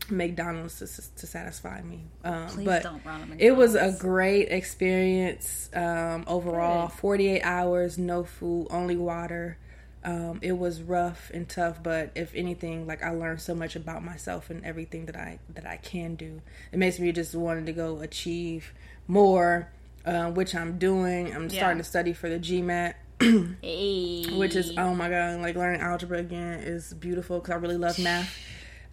[0.10, 0.86] McDonald's to,
[1.20, 2.02] to satisfy me.
[2.24, 6.88] Um, Please but don't run it was a great experience um, overall.
[6.88, 6.98] Good.
[6.98, 9.58] 48 hours, no food, only water.
[10.04, 14.04] Um, it was rough and tough, but if anything, like I learned so much about
[14.04, 16.42] myself and everything that I that I can do.
[16.72, 18.74] It makes me just wanting to go achieve
[19.08, 19.70] more,
[20.06, 21.36] uh, which I'm doing.
[21.36, 21.50] I'm Yeah.
[21.50, 22.94] starting to study for the GMAT
[23.62, 24.38] Hey.
[24.38, 28.00] which is oh my god like learning algebra again is beautiful because i really love
[28.00, 28.34] math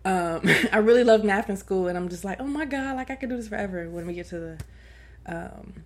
[0.04, 0.40] um
[0.72, 3.14] i really love math in school and i'm just like oh my god like i
[3.14, 4.58] could do this forever when we get to the
[5.26, 5.84] um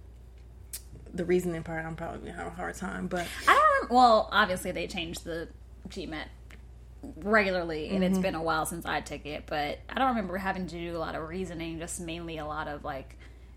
[1.14, 3.90] the reasoning part i'm probably gonna have a hard time but I don't.
[3.90, 5.48] Well, obviously they changed the
[5.88, 6.26] GMAT
[7.16, 8.12] regularly, and Mm-hmm.
[8.14, 9.44] it's been a while since I took it.
[9.46, 11.78] But I don't remember having to do a lot of reasoning.
[11.78, 13.16] Just mainly a lot of like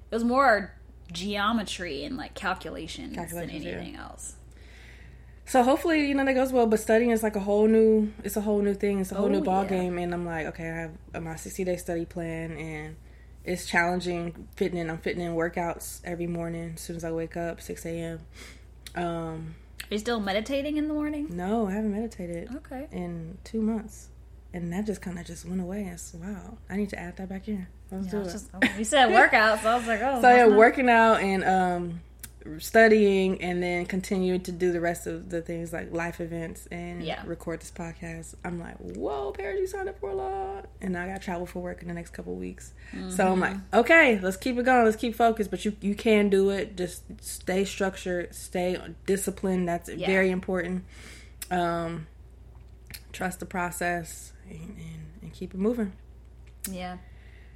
[0.10, 0.74] it was more
[1.12, 3.78] geometry and like calculations, Calculations, than yeah.
[3.80, 4.36] anything else.
[5.46, 8.38] so hopefully you know that goes well but studying is like a whole new it's
[8.38, 9.70] a whole new thing it's a whole Oh, new ball yeah.
[9.70, 10.76] game and i'm like okay i
[11.14, 12.96] have my 60 day study plan and
[13.46, 17.36] it's challenging fitting in i'm fitting in workouts every morning as soon as i wake
[17.38, 18.20] up 6 a.m
[18.96, 19.56] um
[19.90, 21.28] Are you still meditating in the morning?
[21.36, 22.88] no i haven't meditated Okay.
[22.92, 24.10] in two months,
[24.54, 25.84] and that just kind of just went away.
[25.92, 27.66] It's wow, I need to add that back in.
[27.92, 28.32] Let's Yeah, do it.
[28.32, 30.22] just, oh, you said workouts, so I was like, oh.
[30.22, 32.02] so yeah, not- working out and um,
[32.60, 37.04] studying, and then continuing to do the rest of the things like life events and
[37.04, 37.24] Yeah.
[37.26, 38.36] record this podcast.
[38.44, 41.46] I'm like, whoa, Paris, you signed up for a lot, and I got to travel
[41.46, 42.74] for work in the next couple weeks.
[43.10, 43.76] So I'm like, Mm-hmm.
[43.80, 45.50] okay, let's keep it going, let's keep focused.
[45.52, 46.76] But you you can do it.
[46.78, 49.68] Just stay structured, stay disciplined.
[49.68, 50.08] That's Yeah.
[50.08, 50.84] very important.
[51.52, 52.08] Um,
[53.12, 55.94] trust the process and, and, and keep it moving.
[56.70, 56.98] Yeah.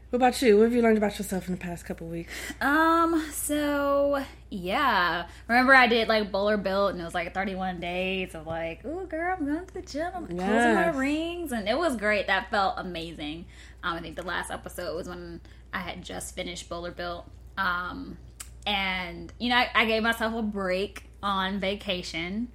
[0.09, 0.57] What about you?
[0.57, 2.31] What have you learned about yourself in the past couple weeks?
[2.61, 5.27] Um, so yeah.
[5.49, 9.05] Remember I did like bowler built and it was like 31 days of like, oh
[9.05, 10.39] girl, I'm going to the gym, I'm closing
[10.75, 12.27] my rings and it was great.
[12.27, 13.47] That felt amazing.
[13.83, 15.41] Um, I think the last episode was when
[15.73, 17.29] I had just finished bowler built.
[17.57, 18.17] Um
[18.65, 22.47] and you know, I, I gave myself a break on vacation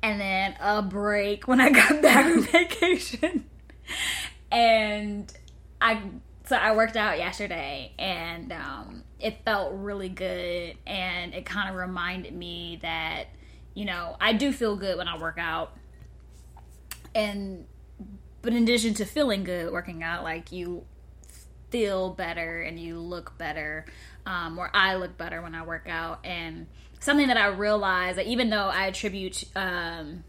[0.00, 3.46] and then a break when I got back from vacation.
[4.52, 5.32] and
[5.80, 6.02] I
[6.50, 11.76] so I worked out yesterday and um, it felt really good and it kind of
[11.76, 13.26] reminded me that
[13.72, 15.76] you know I do feel good when I work out.
[17.14, 17.66] And
[18.42, 20.84] but in addition to feeling good working out like you
[21.70, 23.86] feel better and you look better
[24.26, 26.18] um, or I look better when I work out.
[26.26, 26.66] And
[26.98, 30.24] something that I realized that even though I attribute um,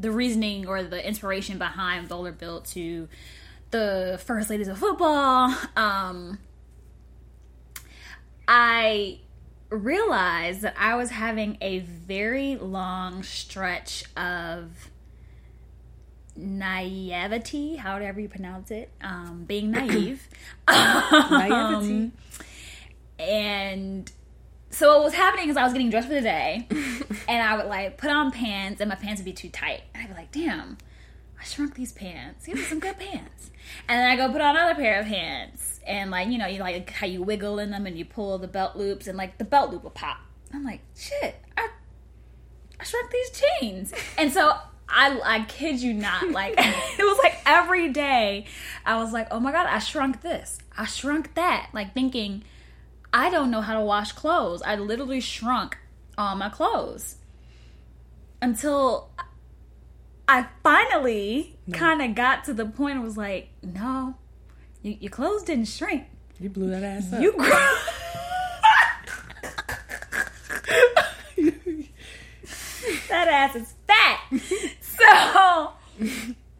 [0.00, 3.06] the reasoning or the inspiration behind Bowler Built to
[3.72, 6.38] the first ladies of football, um,
[8.46, 9.18] I
[9.70, 14.90] realized that I was having a very long stretch of
[16.36, 20.28] naivety, however you pronounce it, um, being naive.
[20.68, 21.54] Naivety.
[21.54, 22.12] Um,
[23.18, 24.10] and
[24.70, 26.66] so what was happening is I was getting dressed for the day,
[27.28, 29.82] and I would like put on pants, and my pants would be too tight.
[29.94, 30.78] And I'd be like, "Damn,
[31.42, 32.44] I shrunk these pants.
[32.46, 33.50] These are some good pants."
[33.88, 36.60] And then I go put on another pair of pants, and like you know, you
[36.60, 39.44] like how you wiggle in them and you pull the belt loops, and like the
[39.44, 40.18] belt loop will pop.
[40.54, 41.68] I'm like, "Shit, I
[42.78, 44.54] I shrunk these jeans," and so.
[44.94, 46.28] I, I kid you not.
[46.32, 48.44] Like it was like every day,
[48.84, 52.44] I was like, "Oh my god, I shrunk this, I shrunk that." Like thinking,
[53.10, 54.60] I don't know how to wash clothes.
[54.60, 55.78] I literally shrunk
[56.18, 57.16] all my clothes
[58.42, 59.10] until
[60.28, 62.98] I finally kind of got to the point.
[62.98, 64.14] I was like, no,
[64.82, 66.04] you, your clothes didn't shrink.
[66.40, 67.20] You blew that ass up.
[67.20, 67.48] You grew.
[73.08, 74.20] that ass is fat.
[74.80, 75.72] So,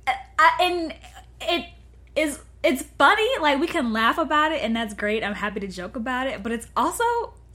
[0.07, 0.94] I, and
[1.40, 1.66] it
[2.16, 5.66] is it's funny like we can laugh about it and that's great i'm happy to
[5.66, 7.05] joke about it but it's also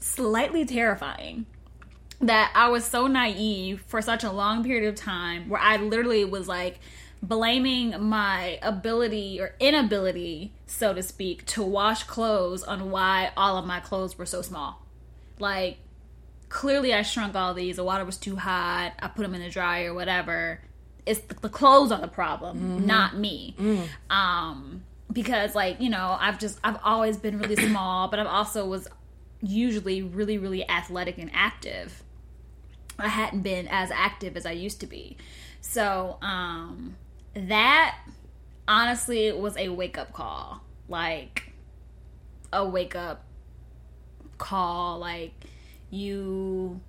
[0.00, 1.46] slightly terrifying
[2.20, 6.24] that i was so naive for such a long period of time where i literally
[6.24, 6.80] was like
[7.22, 13.66] blaming my ability or inability so to speak to wash clothes on why all of
[13.66, 14.82] my clothes were so small.
[15.38, 15.78] Like
[16.48, 19.50] clearly i shrunk all these the water was too hot i put them in the
[19.50, 20.60] dryer whatever.
[21.04, 23.54] It's the clothes are the problem not me.
[24.10, 28.66] Um because like you know i've just i've always been really small but i've also
[28.66, 28.86] was
[29.40, 32.02] usually really really athletic and active
[32.98, 35.16] i hadn't been as active as i used to be.
[35.60, 36.96] So um
[37.34, 37.98] that
[38.66, 40.62] honestly was a wake up call.
[40.88, 41.52] Like
[42.52, 43.24] a wake up
[44.38, 44.98] call.
[44.98, 45.32] Like
[45.90, 46.80] you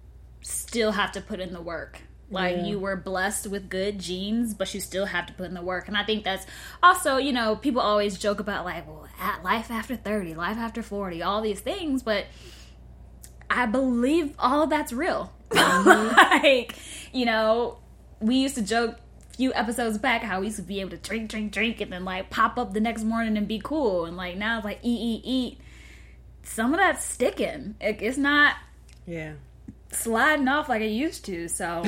[0.41, 2.01] still have to put in the work.
[2.31, 2.65] Like Yeah.
[2.65, 5.87] you were blessed with good genes but you still have to put in the work.
[5.87, 6.45] And i think that's
[6.81, 10.81] also you know people always joke about like well at life after 30 life after
[10.81, 12.03] 40 all these things.
[12.03, 12.25] But
[13.49, 16.75] i believe all of that's real like
[17.13, 17.77] you know
[18.19, 18.95] we used to joke
[19.31, 21.91] a few episodes back how we used to be able to drink drink drink and
[21.93, 24.79] then like pop up the next morning and be cool and like now it's like
[24.83, 25.57] eat eat eat
[26.43, 28.55] some of that's sticking It- it's not
[29.07, 29.33] yeah.
[29.91, 31.47] sliding off like it used to.
[31.47, 31.83] So,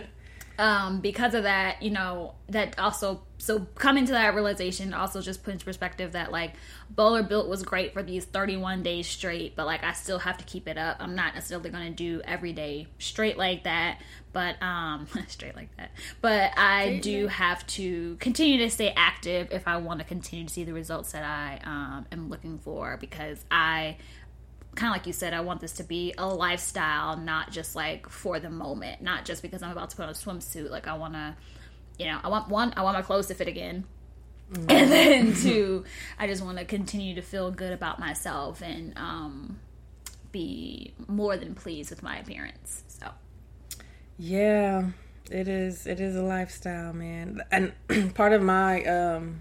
[0.58, 5.44] um, because of that, you know, that also so coming to that realization also just
[5.44, 6.54] put into perspective that like
[6.90, 10.44] Bowler Built was great for these 31 days straight, but like I still have to
[10.44, 10.96] keep it up.
[11.00, 14.00] I'm not necessarily going to do every day straight like that,
[14.32, 15.90] but um, straight like that.
[16.20, 20.52] But I do have to continue to stay active if I want to continue to
[20.52, 23.96] see the results that I um, am looking for because I
[24.76, 28.08] kind of like you said, I want this to be a lifestyle, not just like
[28.08, 30.70] for the moment, not just because I'm about to put on a swimsuit.
[30.70, 31.34] Like I want to,
[31.98, 33.84] you know, I want one, I want my clothes to fit again,
[34.54, 35.84] and then two,
[36.18, 39.58] I just want to continue to feel good about myself and um,
[40.32, 42.84] be more than pleased with my appearance.
[42.88, 43.08] So
[44.18, 44.90] Yeah,
[45.30, 45.86] it is.
[45.86, 47.42] It is a lifestyle, man.
[47.50, 47.72] And
[48.14, 49.40] part of my um,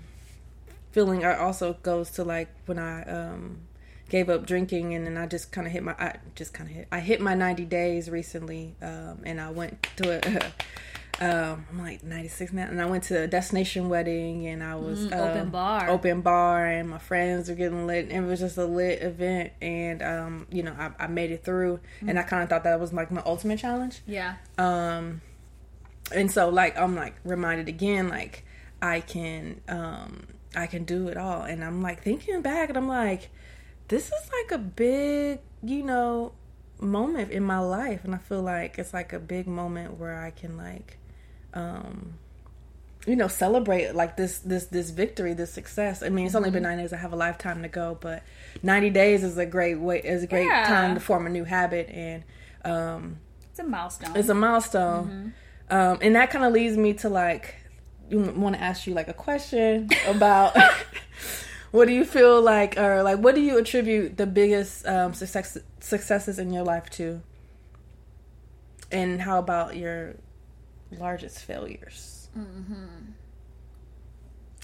[0.92, 3.60] feeling also goes to like when I um,
[4.10, 5.94] gave up drinking, and then I just kind of hit my.
[5.94, 6.88] I just kind of hit.
[6.92, 10.52] I hit my ninety days recently, um, and I went to a.
[11.22, 15.06] Um, I'm like 96 now, and I went to a destination wedding, and I was
[15.08, 15.90] Mm, open um, bar.
[15.90, 18.10] open bar, and my friends were getting lit.
[18.12, 21.44] And it was just a lit event, and um, you know, I, I made it
[21.46, 25.22] through, and I kind of thought that was like my ultimate challenge yeah, um
[26.14, 28.46] and so like i'm like reminded again like
[28.80, 32.88] i can um i can do it all and i'm like thinking back and i'm
[32.88, 33.30] like
[33.88, 36.32] this is like a big you know
[36.80, 40.30] moment in my life and i feel like it's like a big moment where i
[40.30, 40.98] can like
[41.56, 42.14] um
[43.08, 46.04] you know celebrate like this this this victory this success.
[46.04, 46.92] I mean it's only been nine days.
[46.94, 48.24] I have a lifetime to go but
[48.64, 50.66] 90 days is a great way is a great Yeah.
[50.66, 52.24] time to form a new habit and
[52.64, 53.18] um
[53.50, 54.16] it's a milestone.
[54.16, 55.34] it's a milestone.
[55.70, 57.56] Um, and that kind of leads me to like
[58.10, 60.56] you want to ask you like a question about
[61.72, 65.58] what do you feel like or like what do you attribute the biggest um, success
[65.80, 67.22] successes in your life to?
[68.92, 70.16] And how about your
[71.00, 72.28] largest failures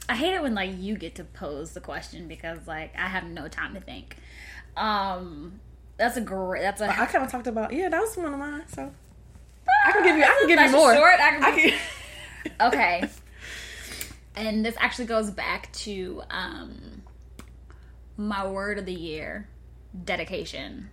[0.09, 3.23] I hate it when like you get to pose the question because like I have
[3.25, 4.17] no time to think.
[4.75, 5.59] Um,
[5.97, 6.61] that's a great.
[6.63, 8.91] That's a i kind of talked about yeah that was one of mine so
[9.85, 11.19] i can give you i can give you more short.
[11.19, 11.51] I can- I
[12.59, 13.09] can- okay.
[14.35, 17.03] And this actually goes back to um
[18.17, 19.47] my word of the year,
[20.05, 20.89] dedication.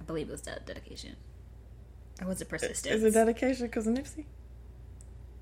[0.00, 1.16] I believe it was dedication.
[2.20, 2.86] Or was it persistence?
[2.86, 4.24] is it dedication because of nipsey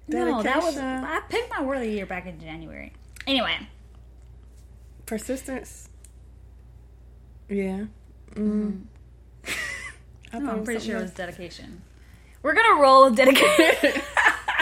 [0.07, 1.05] No, that was Dedication.
[1.05, 2.93] I picked my word of the year back in January.
[3.27, 3.59] Anyway,
[5.09, 5.89] Persistence.
[7.49, 7.87] Yeah.
[8.35, 8.83] Mm.
[10.33, 11.81] I no, I'm pretty sure it was dedication.
[12.43, 14.03] We're gonna roll with dedication.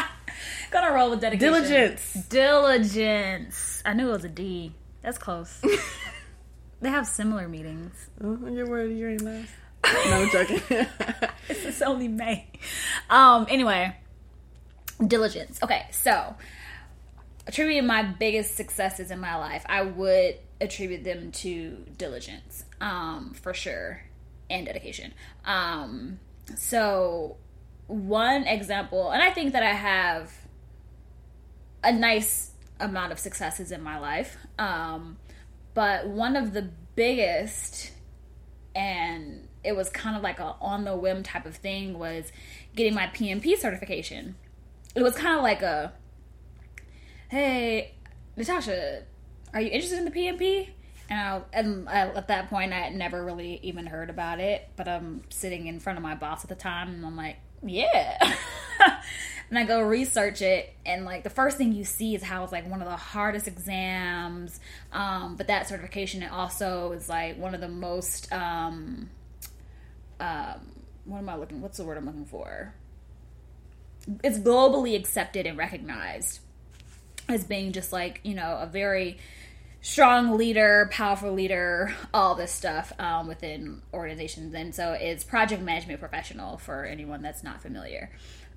[0.71, 1.53] gonna roll with dedication.
[1.53, 2.13] Diligence.
[2.29, 3.83] Diligence.
[3.85, 4.73] I knew it was a D.
[5.03, 5.61] That's close.
[6.81, 8.09] they have similar meanings.
[8.23, 9.51] Oh, your word of the year ain't last.
[9.93, 10.61] No, I'm joking.
[11.49, 12.49] It's only May.
[13.09, 13.47] Um.
[13.49, 13.97] Anyway,
[15.05, 15.61] diligence.
[15.63, 16.35] Okay, so
[17.47, 23.55] attributing my biggest successes in my life, I would attribute them to diligence, um, for
[23.55, 24.03] sure,
[24.51, 25.13] and dedication.
[25.45, 26.19] Um.
[26.57, 27.37] So
[27.87, 30.33] one example, and I think that I have
[31.85, 34.37] a nice amount of successes in my life.
[34.59, 35.17] Um,
[35.75, 37.93] but one of the biggest,
[38.75, 42.33] and it was kind of like a on the whim type of thing, was
[42.75, 44.37] getting my PMP certification.
[44.95, 45.93] It was kind of like a,
[47.29, 47.95] hey,
[48.37, 49.03] Natasha,
[49.53, 50.69] are you interested in the PMP?
[51.09, 54.69] And, I, and I, at that point, I had never really even heard about it.
[54.77, 58.19] But I'm sitting in front of my boss at the time, and I'm like, yeah.
[59.51, 62.53] and I go research it, and like the first thing you see is how it's
[62.53, 64.59] like one of the hardest exams.
[64.93, 68.33] Um, but that certification it also is like one of the most.
[68.33, 69.11] Um,
[70.21, 70.61] um,
[71.05, 71.61] what am I looking?
[71.61, 72.75] What's the word I'm looking for?
[74.23, 76.41] It's globally accepted and recognized
[77.29, 79.19] as being just like you know a very
[79.87, 84.53] strong leader, powerful leader, all this stuff um, within organizations.
[84.53, 88.11] And so it's project management professional for anyone that's not familiar.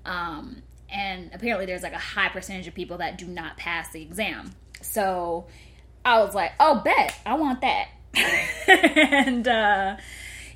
[0.04, 4.02] Um, and apparently there's like a high percentage of people that do not pass the
[4.02, 4.50] exam.
[4.82, 5.46] So
[6.04, 7.88] I was like, oh, bet, I want that.
[8.66, 9.96] and, uh,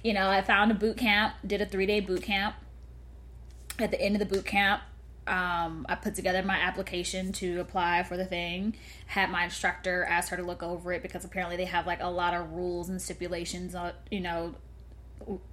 [0.04, 2.54] you know, I found a boot camp, did a three day boot camp.
[3.78, 4.82] At the end of the boot camp,
[5.26, 8.76] um, I put together my application to apply for the thing.
[9.06, 12.10] Had my instructor ask her to look over it because apparently they have like a
[12.10, 14.54] lot of rules and stipulations, on, you know,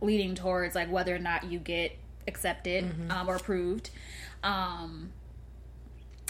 [0.02, 3.90] leading towards like whether or not you get accepted um, or approved.
[4.44, 5.14] Um,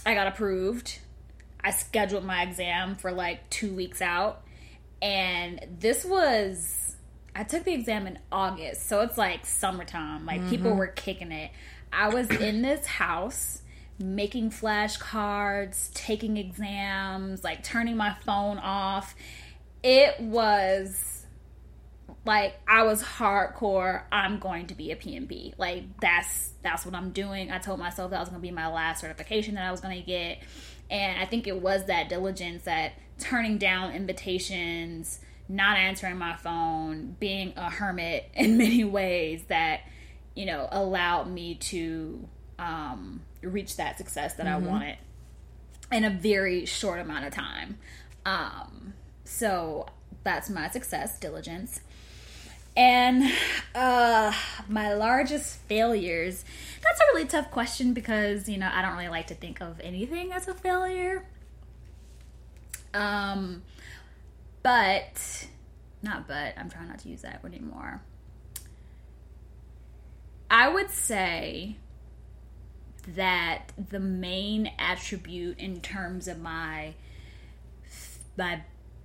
[0.06, 1.00] I got approved.
[1.64, 4.44] I scheduled my exam for like two weeks out,
[5.02, 6.96] and this was
[7.36, 10.26] I took the exam in August, so it's like summertime.
[10.26, 10.80] Like people mm-hmm.
[10.80, 11.52] were kicking it.
[11.94, 13.62] I was in this house
[14.00, 19.16] making flashcards, taking exams, like turning my phone off.
[19.84, 21.26] It was
[22.26, 24.04] like I was hardcore.
[24.12, 25.54] I'm going to be a PMP.
[25.58, 27.52] Like that's that's what I'm doing.
[27.52, 29.98] I told myself that was going to be my last certification that I was going
[29.98, 30.40] to get,
[30.90, 35.20] and I think it was that diligence, that turning down invitations,
[35.52, 39.82] not answering my phone, being a hermit in many ways that
[40.36, 44.98] you know allowed me to um, reach that success that I wanted
[45.92, 47.78] in a very short amount of time.
[48.26, 48.94] Um,
[49.26, 49.88] so
[50.24, 51.82] that's my success, diligence.
[52.78, 53.30] And
[53.76, 54.32] uh,
[54.70, 56.46] my largest failures.
[56.82, 59.80] That's a really tough question because you know I don't really like to think of
[59.82, 61.26] anything as a failure.
[62.94, 63.64] Um,
[64.64, 65.48] but
[66.02, 66.54] not but.
[66.58, 68.02] I'm trying not to use that anymore.
[70.50, 71.78] I would say
[73.16, 76.94] that the main attribute in terms of my
[78.38, 78.62] my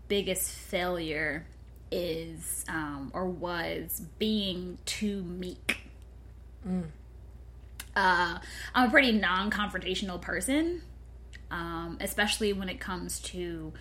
[0.09, 1.47] biggest failure
[1.90, 5.79] is um, or was being too meek.
[6.66, 6.85] mm.
[7.95, 8.38] Uh,
[8.75, 10.83] I'm a pretty non-confrontational person,
[11.51, 13.73] um, especially when it comes to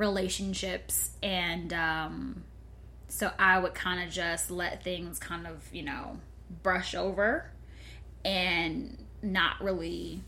[0.00, 2.44] relationships, and um,
[3.08, 6.18] so I would kind of just let things kind of you know
[6.62, 7.50] brush over
[8.24, 10.22] and not really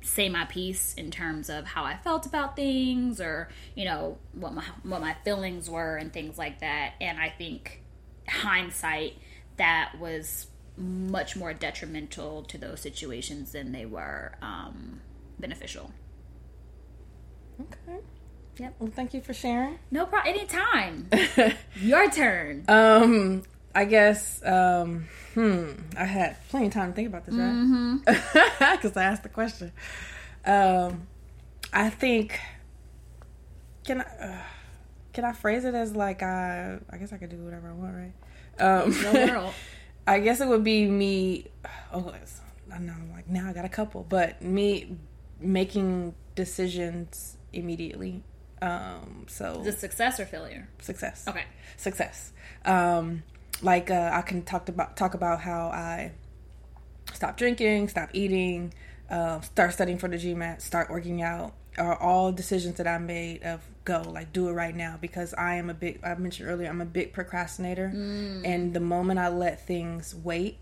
[0.00, 4.54] say my piece in terms of how I felt about things or you know what
[4.54, 7.82] my what my feelings were and things like that and I think
[8.26, 9.14] hindsight
[9.56, 10.46] that was
[10.76, 15.00] much more detrimental to those situations than they were um,
[15.38, 15.92] beneficial.
[17.60, 17.98] okay.
[18.58, 18.74] Yep.
[18.78, 19.78] Well, thank you for sharing.
[19.90, 20.34] No problem.
[20.34, 21.08] Anytime.
[21.80, 22.64] Your turn.
[22.68, 23.42] Um,
[23.74, 24.42] I guess.
[24.44, 25.70] Um, hmm.
[25.96, 28.00] I had plenty of time to think about this, right?
[28.76, 29.72] Because I asked the question.
[30.44, 31.06] Um,
[31.72, 32.38] I think.
[33.84, 34.04] Can I?
[34.24, 34.42] Uh,
[35.12, 36.78] can I phrase it as like I?
[36.90, 38.12] I guess I could do whatever I want, right?
[38.82, 39.54] Um, The world.
[40.06, 41.46] I guess it would be me.
[41.92, 42.40] Oh, it's-
[42.72, 42.94] I know.
[43.12, 44.96] Like now, I got a couple, but me
[45.40, 48.22] making decisions immediately.
[48.60, 50.68] Um, so The success or failure?
[50.80, 51.44] success Okay.
[51.76, 52.32] success.
[52.64, 53.22] Um,
[53.62, 56.12] like uh, I can talk about talk about how I
[57.12, 58.72] stopped drinking, stopped eating,
[59.10, 63.42] uh, start studying for the GMAT, start working out, are all decisions that I made
[63.42, 66.68] of go like do it right now because I am a big I mentioned earlier
[66.68, 68.42] I'm a big procrastinator mm.
[68.44, 70.58] and the moment I let things wait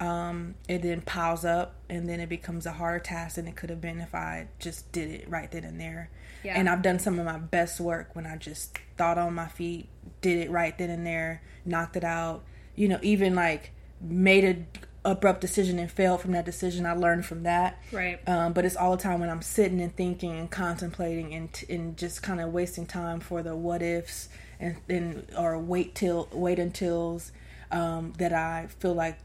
[0.00, 3.70] um, it then piles up and then it becomes a harder task than it could
[3.70, 6.10] have been if I just did it right then and there.
[6.44, 6.54] Yeah.
[6.56, 9.88] And I've done some of my best work when I just thought on my feet,
[10.20, 12.44] did it right then and there, knocked it out.
[12.74, 16.86] You know, even like made a abrupt decision and failed from that decision.
[16.86, 17.82] I learned from that.
[17.92, 18.20] Right.
[18.28, 21.96] Um, but it's all the time when I'm sitting and thinking and contemplating and and
[21.96, 24.28] just kind of wasting time for the what ifs
[24.60, 27.30] and and or wait till wait untils
[27.70, 29.18] um, that I feel like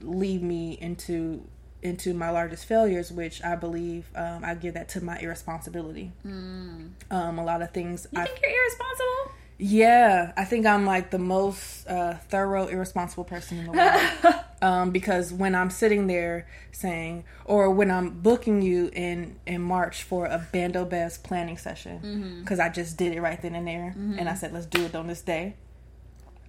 [0.00, 1.46] lead me into
[1.82, 6.12] into my largest failures, which I believe um, I give that to my irresponsibility.
[6.26, 6.90] Mm.
[7.10, 8.06] Um, a lot of things.
[8.12, 9.34] You I think you're irresponsible?
[9.62, 14.34] Yeah, I think I'm like the most uh, thorough, irresponsible person in the world.
[14.62, 20.02] um, because when I'm sitting there saying, or when I'm booking you in in March
[20.02, 22.68] for a Bando Bevs planning session, because mm-hmm.
[22.68, 24.18] I just did it right then and there, mm-hmm.
[24.18, 25.56] and I said, let's do it on this day.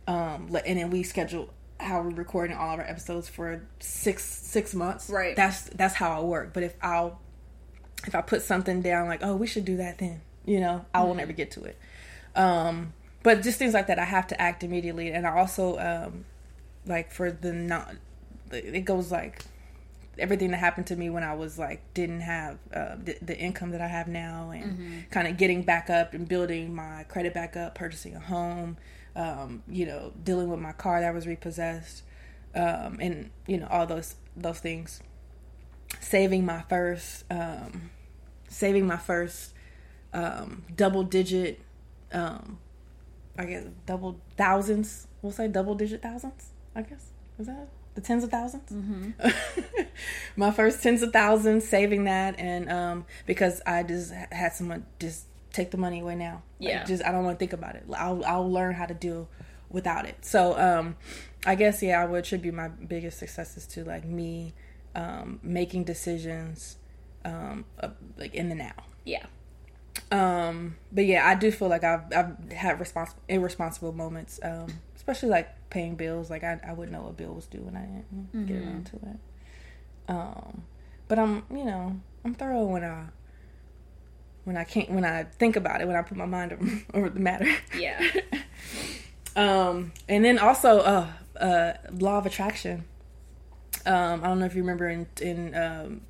[0.07, 4.73] Um, and then we schedule how we're recording all of our episodes for six six
[4.73, 5.09] months.
[5.09, 5.35] Right.
[5.35, 6.53] That's that's how I work.
[6.53, 7.19] But if I'll
[8.05, 11.01] if I put something down like, oh, we should do that then, you know, I
[11.01, 11.17] will mm-hmm.
[11.17, 11.77] never get to it.
[12.35, 16.25] Um, but just things like that, I have to act immediately, and I also um,
[16.85, 17.95] like for the not.
[18.51, 19.45] It goes like
[20.17, 23.71] everything that happened to me when I was like didn't have uh, the, the, income
[23.71, 24.99] that I have now, and mm-hmm.
[25.09, 28.77] kind of getting back up and building my credit back up, purchasing a home,
[29.15, 32.03] um, you know, dealing with my car that was repossessed,
[32.55, 35.01] um, and you know all those those things.
[35.99, 37.91] Saving my first, um,
[38.47, 39.53] saving my first
[40.13, 41.59] um, double digit,
[42.13, 42.59] um,
[43.37, 45.07] I guess double thousands.
[45.21, 46.51] We'll say double digit thousands.
[46.75, 47.07] I guess
[47.39, 49.81] is that the tens of 1000s mm-hmm.
[50.35, 55.25] my first tens of thousands, saving that, and um, because I just had someone just
[55.51, 56.43] take the money away now.
[56.59, 56.79] Yeah.
[56.79, 57.83] Like, just I don't want to think about it.
[57.95, 59.29] I'll I'll learn how to deal
[59.69, 60.25] without it.
[60.25, 60.95] So um
[61.45, 64.53] I guess yeah, I would attribute my biggest successes to like me
[64.95, 66.77] um making decisions
[67.25, 68.73] um uh, like in the now.
[69.05, 69.25] Yeah.
[70.11, 75.29] Um but yeah, I do feel like I've I've had responsible irresponsible moments um especially
[75.29, 78.29] like paying bills like I I wouldn't know what bill was due when I didn't
[78.33, 78.45] mm-hmm.
[78.45, 79.19] get around to it.
[80.07, 80.63] Um
[81.11, 83.07] but I'm, you know, I'm thorough when I
[84.43, 87.19] when I can't when I think about it when I put my mind over, the
[87.19, 87.51] matter.
[87.77, 88.05] Yeah.
[89.35, 91.07] um, and then also uh,
[91.39, 92.85] uh, law of attraction.
[93.85, 96.01] Um, I don't know if you remember in in um,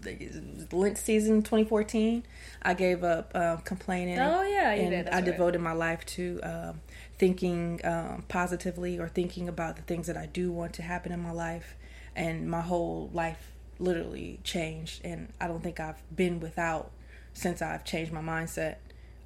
[0.00, 2.24] the Lent season 2014,
[2.62, 4.18] I gave up uh, complaining.
[4.18, 5.08] Oh yeah, and did.
[5.08, 5.24] I right.
[5.24, 6.80] devoted my life to um,
[7.18, 11.20] thinking um, positively or thinking about the things that I do want to happen in
[11.20, 11.76] my life,
[12.14, 15.02] and my whole life literally changed.
[15.04, 16.90] And I don't think I've been without
[17.36, 18.76] since I've changed my mindset.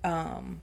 [0.02, 0.60] Um,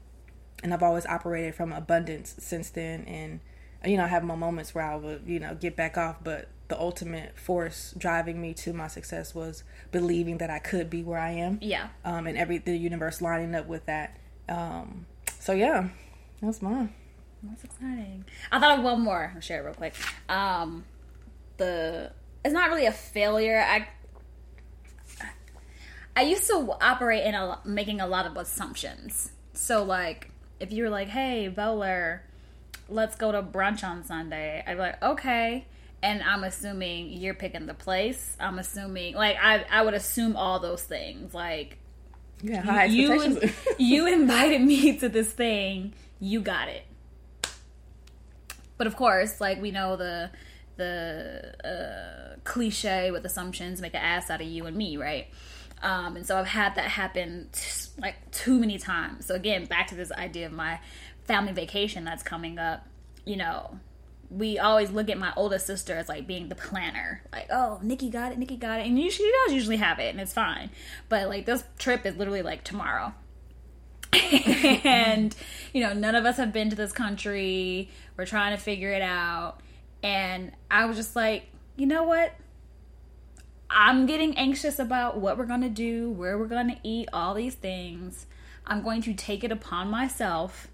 [0.63, 3.05] and I've always operated from abundance since then.
[3.05, 3.39] And,
[3.85, 6.49] you know, I have my moments where I would, you know, get back off, but
[6.67, 11.19] the ultimate force driving me to my success was believing that I could be where
[11.19, 11.59] I am.
[11.61, 11.87] Yeah.
[12.03, 14.17] Um, and every, the universe lining up with that.
[14.49, 15.05] Um,
[15.39, 15.87] so yeah,
[16.41, 16.93] that's mine.
[17.43, 18.25] That's exciting.
[18.51, 19.31] I thought of one more.
[19.33, 19.93] I'll share it real quick.
[20.27, 20.83] Um,
[21.55, 22.11] the,
[22.43, 23.63] it's not really a failure.
[23.65, 23.87] I
[26.17, 29.29] I used to operate in a making a lot of assumptions.
[29.53, 32.23] So like, if you were like, "Hey, Bowler,
[32.89, 35.67] let's go to brunch on Sunday," I'd be like, "Okay."
[36.01, 38.35] And I'm assuming you're picking the place.
[38.39, 41.35] I'm assuming, like, I I would assume all those things.
[41.35, 41.77] Like,
[42.41, 43.39] yeah, high you
[43.77, 45.93] you invited me to this thing.
[46.19, 46.83] You got it.
[48.79, 50.31] But of course, like we know the
[50.77, 55.27] the uh, cliche with assumptions make an ass out of you and me, right?
[55.81, 59.25] Um, and so I've had that happen t- like too many times.
[59.25, 60.79] So again, back to this idea of my
[61.25, 62.85] family vacation that's coming up.
[63.25, 63.79] You know,
[64.29, 67.23] we always look at my oldest sister as like being the planner.
[67.31, 70.19] Like, oh, Nikki got it, Nikki got it, and she does usually have it, and
[70.19, 70.71] it's fine.
[71.09, 73.13] But like this trip is literally like tomorrow.
[74.83, 75.35] and
[75.73, 79.01] you know none of us have been to this country we're trying to figure it
[79.01, 79.59] out
[80.01, 82.33] and i was just like you know what
[83.69, 87.33] I'm getting anxious about what we're going to do, where we're going to eat, all
[87.33, 88.25] these things.
[88.65, 90.67] I'm going to take it upon myself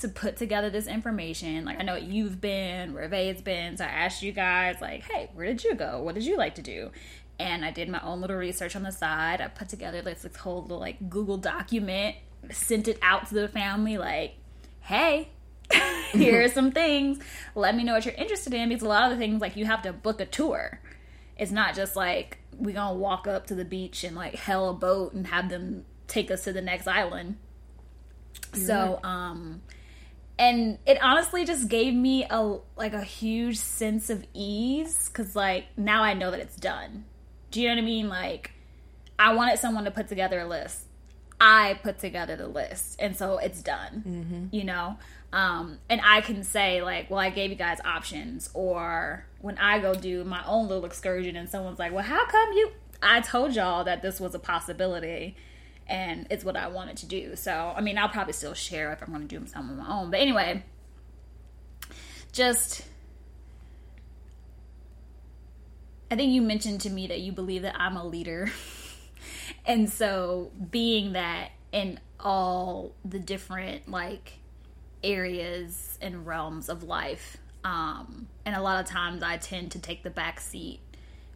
[0.00, 1.64] to put together this information.
[1.64, 3.76] Like I know you've been, where Vay's been.
[3.76, 6.02] So I asked you guys, like, hey, where did you go?
[6.02, 6.90] What did you like to do?
[7.38, 9.40] And I did my own little research on the side.
[9.40, 12.16] I put together this, this whole little like Google document,
[12.50, 14.34] sent it out to the family, like,
[14.80, 15.28] hey,
[16.12, 17.18] here are some things.
[17.54, 19.66] Let me know what you're interested in because a lot of the things like you
[19.66, 20.80] have to book a tour
[21.40, 24.74] It's not just like we gonna walk up to the beach and like hail a
[24.74, 27.38] boat and have them take us to the next island.
[28.52, 29.62] so, um,
[30.38, 35.66] and it honestly just gave me a like a huge sense of ease because like
[35.78, 37.06] now I know that it's done.
[37.50, 38.08] Do you know what I mean?
[38.08, 38.52] Like,
[39.18, 40.84] I wanted someone to put together a list.
[41.40, 44.02] I put together the list, and so it's done.
[44.52, 44.98] You know,
[45.32, 49.78] um, and I can say like, well, I gave you guys options, or when I
[49.78, 52.70] go do my own little excursion, and someone's like, well, how come you?
[53.02, 55.36] I told y'all that this was a possibility,
[55.86, 57.36] and it's what I wanted to do.
[57.36, 59.88] So, I mean, I'll probably still share if I'm going to do some on my
[59.88, 60.10] own.
[60.10, 60.64] But anyway,
[62.32, 62.84] just
[66.10, 68.50] I think you mentioned to me that you believe that I'm a leader.
[69.66, 74.39] and so being that in all the different like
[75.02, 80.02] areas and realms of life um and a lot of times I tend to take
[80.02, 80.80] the back seat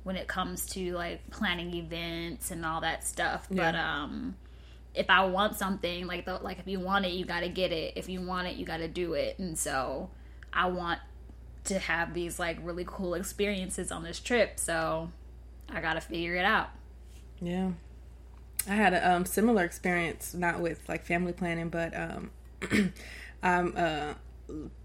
[0.02, 3.46] when it comes to like planning events and all that stuff.
[3.50, 4.36] But um
[4.94, 7.72] if I want something like the, like if you want it, you got to get
[7.72, 7.94] it.
[7.96, 9.38] If you want it, you got to do it.
[9.38, 10.10] And so
[10.52, 11.00] I want
[11.64, 14.60] to have these like really cool experiences on this trip.
[14.60, 15.10] So
[15.68, 16.68] I got to figure it out.
[17.40, 17.72] Yeah.
[18.68, 22.30] I had a um, similar experience, not with like family planning, but um,
[23.45, 24.14] um, uh,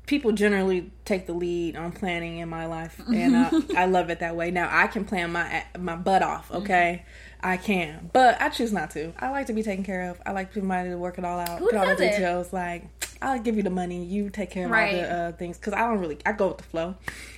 [0.05, 4.19] people generally take the lead on planning in my life, and uh, I love it
[4.19, 4.51] that way.
[4.51, 7.05] Now I can plan my my butt off, okay.
[7.41, 9.13] I can, but I choose not to.
[9.17, 10.21] I like to be taken care of.
[10.25, 12.51] I like somebody to work it all out, Who get all the details.
[12.51, 12.83] Like
[13.21, 15.79] I'll give you the money, you take care of all the uh, things because I
[15.79, 16.17] don't really.
[16.25, 16.95] I go with the flow.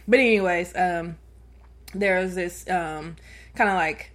[0.07, 1.17] But anyways, um,
[1.93, 3.15] there was this um,
[3.55, 4.11] kind of like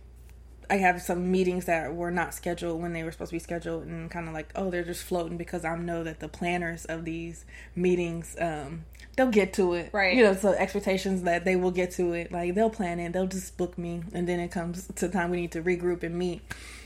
[0.69, 3.85] I have some meetings that were not scheduled when they were supposed to be scheduled,
[3.87, 7.05] and kind of like, oh, they're just floating because I know that the planners of
[7.05, 7.45] these
[7.75, 8.85] meetings, um,
[9.17, 10.17] they'll get to it, Right.
[10.17, 13.27] You know, so expectations that they will get to it, like they'll plan it, they'll
[13.27, 16.43] just book me, and then it comes to time we need to regroup and meet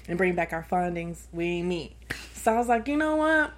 [0.09, 1.29] and bring back our findings.
[1.33, 1.97] We meet,
[2.35, 3.53] so I was like, you know what?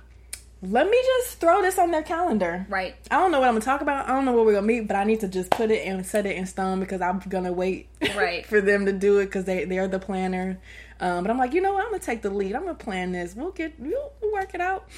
[0.64, 2.64] Let me just throw this on their calendar.
[2.68, 2.94] Right.
[3.10, 4.08] I don't know what I'm gonna talk about.
[4.08, 6.06] I don't know where we're gonna meet, but I need to just put it and
[6.06, 8.46] set it in stone because I'm gonna wait Right.
[8.52, 10.60] for them to do it because they they're the planner.
[11.00, 11.84] Um, but I'm like, you know what?
[11.84, 12.54] I'm gonna take the lead.
[12.54, 13.34] I'm gonna plan this.
[13.34, 14.88] We'll get we'll, we'll work it out.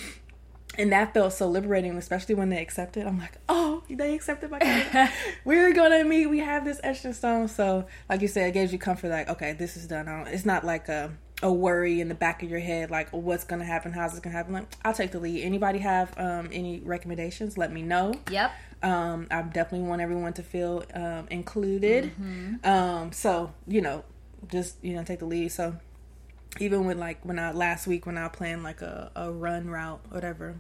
[0.77, 3.07] And that felt so liberating, especially when they accepted.
[3.07, 5.11] I'm like, oh, they accepted my.
[5.45, 6.27] We're gonna meet.
[6.27, 7.49] We have this extra stone.
[7.49, 9.09] So, like you said, it gives you comfort.
[9.09, 10.09] Like, okay, this is done.
[10.09, 11.13] I don't, it's not like a
[11.43, 14.37] a worry in the back of your head, like what's gonna happen, how's this gonna
[14.37, 14.55] happen.
[14.55, 15.43] Like, I'll take the lead.
[15.43, 17.59] Anybody have um, any recommendations?
[17.59, 18.15] Let me know.
[18.31, 18.53] Yep.
[18.83, 22.13] Um, I definitely want everyone to feel um, included.
[22.21, 22.67] Mm-hmm.
[22.67, 24.05] Um, so you know,
[24.51, 25.51] just you know, take the lead.
[25.53, 25.77] So
[26.61, 30.01] even with like when I last week when I planned like a, a run route,
[30.11, 30.55] whatever,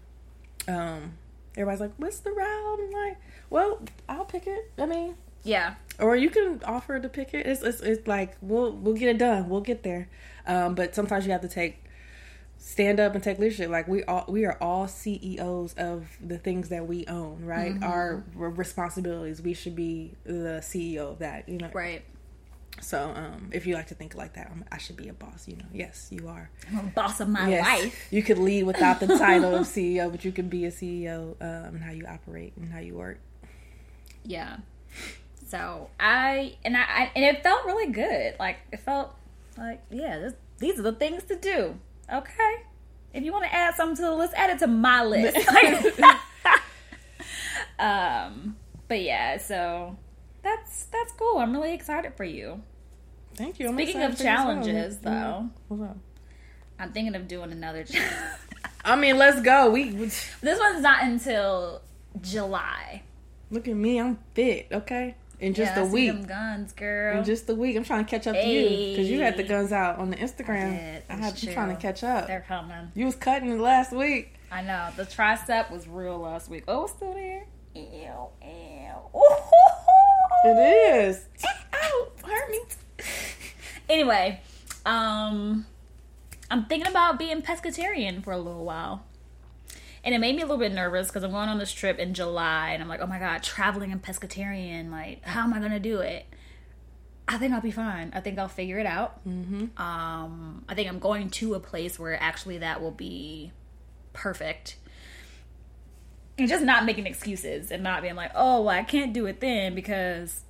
[0.67, 1.13] um,
[1.57, 3.19] everybody's like, "What's the route?" I'm like,
[3.51, 5.15] "Well, I'll pick it." I mean,
[5.45, 5.75] Yeah.
[6.01, 7.47] or you can offer to pick it.
[7.47, 9.49] It's it's, it's like we'll we'll get it done.
[9.49, 10.09] We'll get there.
[10.47, 11.81] Um, but sometimes you have to take
[12.59, 13.69] stand up and take leadership.
[13.71, 17.75] Like we all we are all CEOs of the things that we own, right?
[17.83, 19.43] Our r- responsibilities.
[19.43, 21.71] We should be the CEO of that, you know.
[21.73, 22.03] Right.
[22.81, 25.47] So um, if you like to think like that, I'm, I should be a boss.
[25.47, 26.51] You know, yes, you are.
[26.73, 28.09] I'm a boss of my Yes, life.
[28.11, 31.75] you could lead without the title of CEO, but you could be a CEO um,
[31.77, 33.21] and how you operate and how you work.
[34.25, 34.57] Yeah.
[35.47, 38.35] So I and I, I and it felt really good.
[38.41, 39.15] Like it felt
[39.59, 41.79] like yeah, this, these are the things to do.
[42.13, 42.55] Okay.
[43.13, 45.37] If you want to add something to the list, add it to my list.
[47.79, 48.57] um,
[48.89, 49.97] but yeah, so
[50.43, 51.39] that's that's cool.
[51.39, 52.63] I'm really excited for you.
[53.37, 53.69] Thank you.
[53.69, 54.37] I'm Speaking of for you as well.
[54.37, 55.51] challenges, Mhm.
[55.69, 55.95] though?
[56.79, 57.85] I'm thinking of doing another.
[57.85, 58.13] challenge.
[58.85, 59.71] I mean, let's go.
[59.71, 61.83] We, we this one's not until
[62.21, 63.03] July.
[63.51, 63.99] look at me.
[64.01, 64.69] I'm fit.
[64.73, 66.27] Okay, in just yeah, a I week.
[66.27, 67.19] guns, girl.
[67.19, 69.43] In just a week, I'm trying to catch up to you because you had the
[69.43, 71.03] guns out on the Instagram.
[71.09, 72.27] I had you trying to catch up.
[72.27, 72.93] They're coming.
[72.95, 74.35] You was cutting last week.
[74.51, 74.91] I know.
[74.97, 76.65] The tricep was real last week.
[76.69, 77.47] Oh, it's still there.
[77.75, 77.83] Ew,
[78.43, 78.91] ew.
[80.47, 81.25] It is.
[81.73, 82.61] Ow, hurt me.
[83.89, 84.41] Anyway,
[84.85, 85.65] um,
[86.51, 89.05] I'm thinking about being pescatarian for a little while.
[90.05, 92.13] And it made me a little bit nervous because I'm going on this trip in
[92.13, 94.91] July and I'm like, oh my God, traveling and pescatarian.
[94.91, 96.27] Like, how am I going to do it?
[97.27, 98.13] I think I'll be fine.
[98.15, 99.27] I think I'll figure it out.
[99.27, 99.81] Mm-hmm.
[99.81, 103.51] Um, I think I'm going to a place where actually that will be
[104.13, 104.77] perfect.
[106.37, 109.41] And just not making excuses and not being like, oh, well, I can't do it
[109.41, 110.43] then because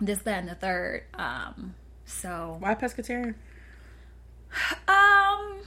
[0.00, 1.04] this, that, and the third.
[1.14, 3.34] Um, so, Why pescatarian?
[4.88, 5.58] um,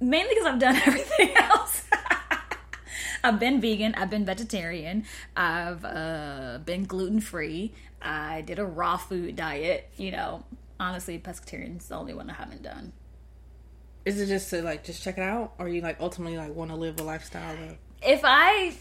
[0.00, 1.84] mainly because I've done everything else.
[3.24, 3.94] I've been vegan.
[3.94, 5.04] I've been vegetarian.
[5.36, 7.74] I've uh, been gluten free.
[8.00, 9.90] I did a raw food diet.
[9.96, 10.44] You know,
[10.78, 12.92] honestly, pescatarian's the only one I haven't done.
[14.06, 16.70] Is it just to like just check it out, or you like ultimately like want
[16.70, 17.76] to live a lifestyle of?
[18.02, 18.72] If I,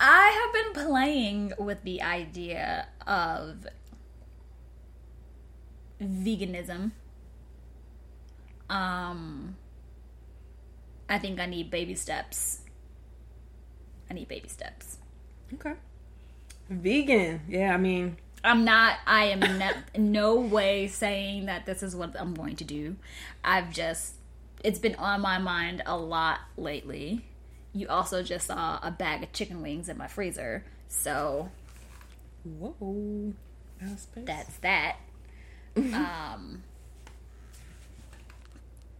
[0.00, 3.66] I have been playing with the idea of
[6.00, 6.92] veganism.
[8.70, 9.56] Um,
[11.08, 12.60] I think I need baby steps.
[14.10, 14.98] I need baby steps.
[15.54, 15.74] Okay.
[16.68, 17.74] Vegan, yeah.
[17.74, 18.98] I mean, I'm not.
[19.06, 22.96] I am not, no way saying that this is what I'm going to do.
[23.42, 24.14] I've just.
[24.62, 27.24] It's been on my mind a lot lately.
[27.74, 31.50] You also just saw a bag of chicken wings in my freezer, so
[32.44, 33.32] whoa,
[33.80, 34.96] that's that.
[35.76, 36.62] um,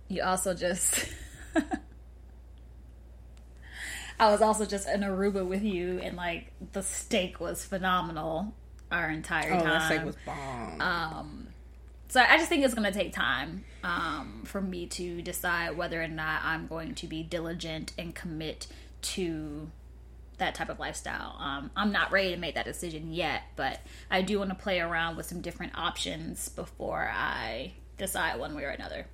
[0.09, 1.07] you also just.
[4.19, 8.55] I was also just in Aruba with you, and like the steak was phenomenal
[8.91, 9.65] our entire oh, time.
[9.65, 10.81] that steak was bomb.
[10.81, 11.49] Um,
[12.09, 16.01] so I just think it's going to take time um, for me to decide whether
[16.01, 18.69] or not I'm going to be diligent and commit
[19.03, 19.71] to
[20.39, 21.37] that type of lifestyle.
[21.39, 24.81] Um, I'm not ready to make that decision yet, but I do want to play
[24.81, 29.07] around with some different options before I decide one way or another.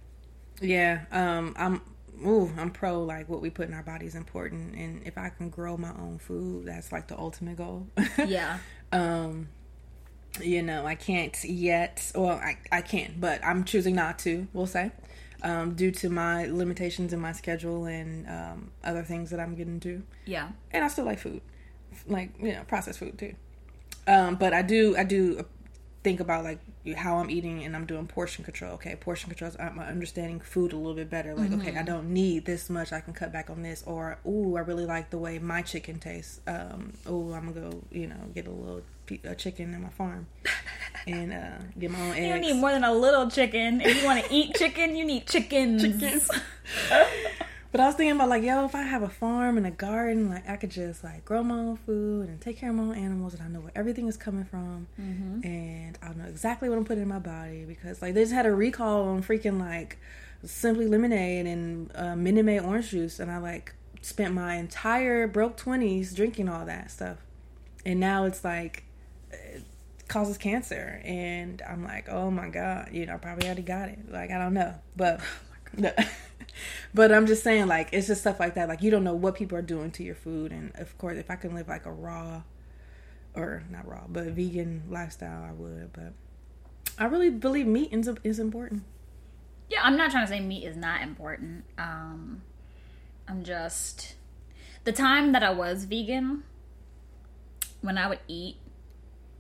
[0.61, 1.81] yeah, um, I'm.
[2.27, 5.31] Ooh, I'm pro like what we put in our body is important, and if I
[5.31, 7.87] can grow my own food, that's like the ultimate goal.
[8.27, 8.59] Yeah.
[8.93, 9.49] um
[10.41, 14.69] you know i can't yet well i, I can but i'm choosing not to we'll
[14.69, 14.93] say
[15.43, 19.81] um, due to my limitations in my schedule and um, other things that i'm getting
[19.81, 20.51] to Yeah.
[20.71, 21.41] and i still like food
[22.07, 23.35] like you know processed food too
[24.07, 25.45] um, but i do i do
[26.03, 26.59] think about like
[26.97, 28.73] how i'm eating and i'm doing portion control.
[28.73, 31.35] Okay portion control i'm understanding food a little bit better.
[31.35, 32.93] Like okay i don't need this much.
[32.93, 33.83] I can cut back on this.
[33.87, 36.41] Or ooh i really like the way my chicken tastes.
[36.47, 39.89] Um ooh i'm gonna go you know get a little pe- a chicken in my
[39.91, 40.27] farm
[41.07, 42.35] and uh get my own eggs.
[42.47, 43.81] You need more than a little chicken.
[43.81, 45.83] If you want to eat chicken, you need chickens.
[45.83, 46.31] Chickens.
[47.73, 50.29] But I was thinking about like, yo, if I have a farm and a garden,
[50.29, 52.97] like I could just like grow my own food and take care of my own
[52.97, 54.89] animals, and I know where everything is coming from,
[55.45, 58.45] and I know exactly what I'm putting in my body because like they just had
[58.45, 59.99] a recall on freaking like
[60.43, 65.57] Simply Lemonade and uh, Minute Maid orange juice, and I like spent my entire broke
[65.57, 67.19] twenties drinking all that stuff,
[67.87, 68.83] and now it's like
[69.31, 69.63] it
[70.09, 74.11] causes cancer, and I'm like, oh my god, you know, I probably already got it.
[74.11, 75.21] Like I don't know, but.
[76.95, 78.69] but I'm just saying, like, it's just stuff like that.
[78.69, 80.53] Like, you don't know what people are doing to your food.
[80.53, 82.43] And of course, if I can live like a raw,
[83.35, 85.93] or not raw, but vegan lifestyle, I would.
[85.93, 86.13] But
[86.99, 88.85] I really believe meat is, is important.
[89.69, 91.65] Yeah, I'm not trying to say meat is not important.
[91.79, 92.43] Um,
[93.29, 94.17] I'm just
[94.85, 96.43] the time that I was vegan,
[97.81, 98.57] when I would eat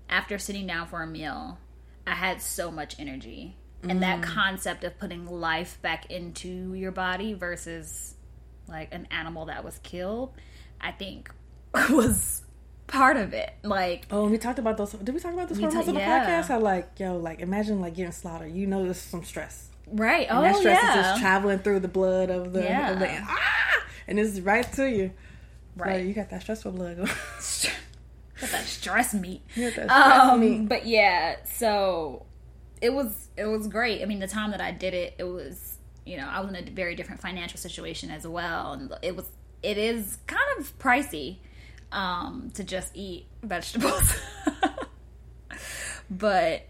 [0.09, 1.59] after sitting down for a meal,
[2.07, 3.57] I had so much energy.
[3.83, 8.15] And that concept of putting life back into your body versus
[8.69, 10.33] like an animal that was killed,
[10.81, 11.31] I think
[11.91, 12.43] was
[12.87, 13.53] part of it.
[13.63, 14.93] Like Oh, we talked about those.
[14.93, 16.43] Did we talk about this ta- on the yeah.
[16.43, 16.51] podcast?
[16.51, 18.53] I like, yo, like, imagine like getting slaughtered.
[18.53, 19.69] You know, this is some stress.
[19.91, 20.29] right.
[20.29, 20.99] And oh that stress yeah.
[21.01, 22.93] is just traveling through the blood of the, Yeah.
[22.93, 25.13] of the ah, and it's right to you.
[25.77, 25.97] Right.
[25.99, 26.99] Like, you got that stressful blood.
[28.41, 29.43] Got that stress meat.
[29.57, 30.69] That stress um, meat.
[30.69, 32.25] But yeah, so
[32.81, 34.03] it was it was great.
[34.03, 36.57] I mean, the time that I did it, it was you know I was in
[36.57, 39.27] a very different financial situation as well, and it was
[39.63, 41.37] it is kind of pricey
[41.93, 44.15] um, to just eat vegetables,
[46.11, 46.63] but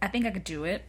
[0.00, 0.84] I think I could do it.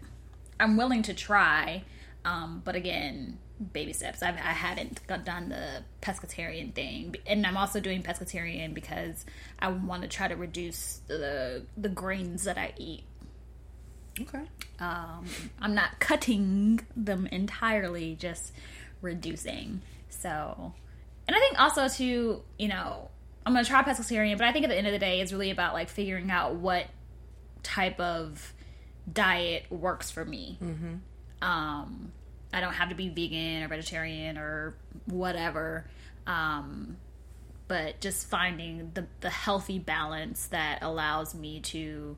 [0.59, 1.84] I'm willing to try,
[2.26, 3.39] um, but again,
[3.72, 4.22] baby steps.
[4.22, 9.26] I've, I hadn't got- done the pescatarian thing, and I'm also doing pescatarian because
[9.59, 13.03] I want to try to reduce the the grains that I eat.
[14.22, 14.43] Okay.
[14.80, 15.26] Um,
[15.61, 18.53] I'm not cutting them entirely, just
[19.01, 19.82] reducing.
[20.09, 20.74] So,
[21.28, 23.09] and I think also to you know,
[23.45, 25.51] I'm gonna try pescatarian, but I think at the end of the day, it's really
[25.51, 26.86] about like figuring out what
[27.64, 28.53] type of
[29.11, 30.57] diet works for me.
[31.41, 32.11] Um,
[32.53, 35.86] I don't have to be vegan or vegetarian or whatever.
[36.28, 36.97] Um,
[37.68, 42.16] but just finding the the healthy balance that allows me to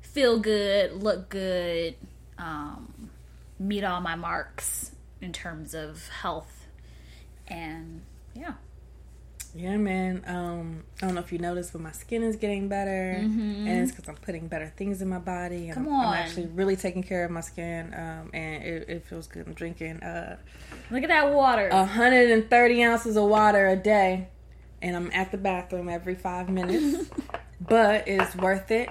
[0.00, 1.94] feel good, look good,
[2.38, 3.10] um,
[3.58, 6.66] meet all my marks in terms of health,
[7.48, 8.02] and
[8.34, 8.54] yeah,
[9.54, 10.22] Yeah, man.
[10.26, 13.90] Um, I don't know if you noticed, but my skin is getting better, and it's
[13.90, 15.68] because I'm putting better things in my body.
[15.68, 15.84] And Mm-hmm.
[15.84, 19.26] Come I'm, I'm actually really taking care of my skin, um, and it, it feels
[19.26, 19.46] good.
[19.46, 20.36] I'm drinking uh,
[20.90, 21.68] look at that water.
[21.68, 24.28] 130 ounces of water a day,
[24.80, 27.10] and I'm at the bathroom every five minutes.
[27.60, 28.88] but it's worth it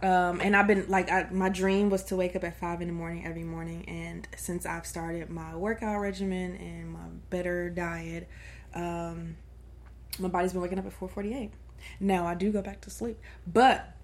[0.00, 2.86] Um, and I've been like, I, my dream was to wake up at five in
[2.86, 3.84] the morning every morning.
[3.88, 8.28] And since I've started my workout regimen and my better diet,
[8.74, 9.36] um,
[10.18, 11.50] my body's been waking up at four forty eight.
[12.00, 13.96] Now I do go back to sleep, but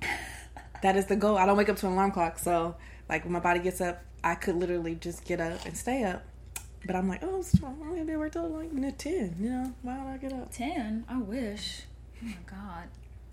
[0.82, 1.36] that is the goal.
[1.36, 2.76] I don't wake up to an alarm clock, so
[3.08, 6.24] like when my body gets up, I could literally just get up and stay up.
[6.86, 9.36] But I'm like, oh, I'm gonna be able to like ten.
[9.40, 10.52] You know, why would I get up?
[10.52, 11.04] Ten?
[11.08, 11.82] I wish.
[12.22, 12.88] Oh my god.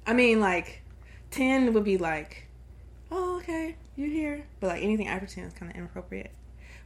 [0.05, 0.81] I mean, like
[1.29, 2.47] ten would be like,
[3.11, 4.45] oh, okay, you're here.
[4.59, 6.31] But like anything after ten is kind of inappropriate.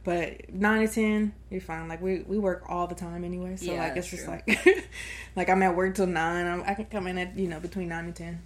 [0.04, 1.88] But nine to ten, you're fine.
[1.88, 4.34] Like we we work all the time anyway, so Yeah, like it's just true.
[4.46, 4.88] like
[5.36, 6.46] like I'm at work till nine.
[6.46, 8.42] I'm, I can come in at you know between nine and ten.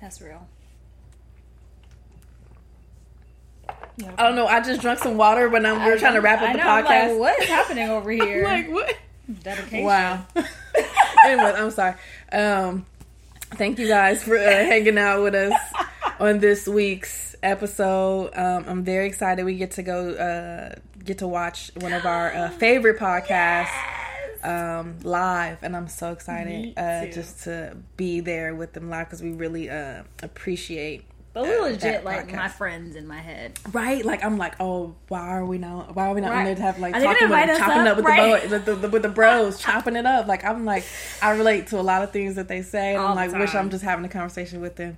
[0.00, 0.46] That's real.
[4.18, 4.46] I don't know.
[4.46, 6.68] I just drank some water when I'm, we're trying to wrap up I the know,
[6.68, 7.10] I'm podcast.
[7.12, 8.44] Like, what is happening over here?
[8.44, 8.92] like what?
[9.42, 9.84] Dedication.
[9.84, 10.26] Wow.
[11.24, 11.94] anyway, I'm sorry.
[12.32, 12.84] Um,
[13.52, 15.52] thank you guys for uh, hanging out with us
[16.20, 18.30] on this week's episode.
[18.36, 19.44] Um, I'm very excited.
[19.44, 23.68] We get to go uh, get to watch one of our uh, favorite podcasts
[24.42, 29.22] um, live, and I'm so excited uh, just to be there with them live because
[29.22, 31.04] we really uh, appreciate.
[31.32, 32.36] But we uh, legit like podcast.
[32.36, 33.58] my friends in my head.
[33.72, 35.96] Right, like I'm like, oh, why are we not?
[35.96, 36.44] Why are we not Right.
[36.44, 37.88] there to have like Are they gonna talking with, chopping up?
[37.88, 38.42] up with Right.
[38.48, 40.28] the, bo- the, the with the bros, chopping it up?
[40.28, 40.84] Like I'm like,
[41.20, 43.52] I relate to a lot of things that they say, and All I'm like, wish.
[43.54, 44.96] I'm just having a conversation with them.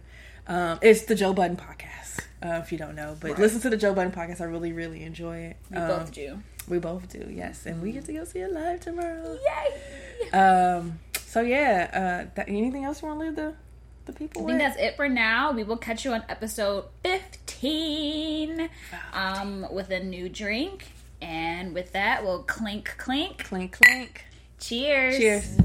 [0.48, 3.76] Um, it's the Joe Budden podcast, uh, if you don't know, but listen to the
[3.76, 4.40] Joe Budden podcast.
[4.40, 5.56] I really, really enjoy it.
[5.70, 6.38] We Um, both do.
[6.68, 9.38] We both do, yes, and we get to go see it live tomorrow.
[9.44, 10.30] Yay!
[10.30, 11.90] Um, so yeah,
[12.28, 13.54] uh, that, anything else you want to leave the
[14.06, 14.56] the people I with?
[14.58, 15.50] think that's it for now.
[15.52, 18.68] We will catch you on episode 15
[19.12, 20.86] um, with a new drink.
[21.20, 23.44] And with that, we'll clink, clink.
[23.44, 24.24] clink, clink.
[24.60, 25.16] Cheers.
[25.18, 25.56] Cheers.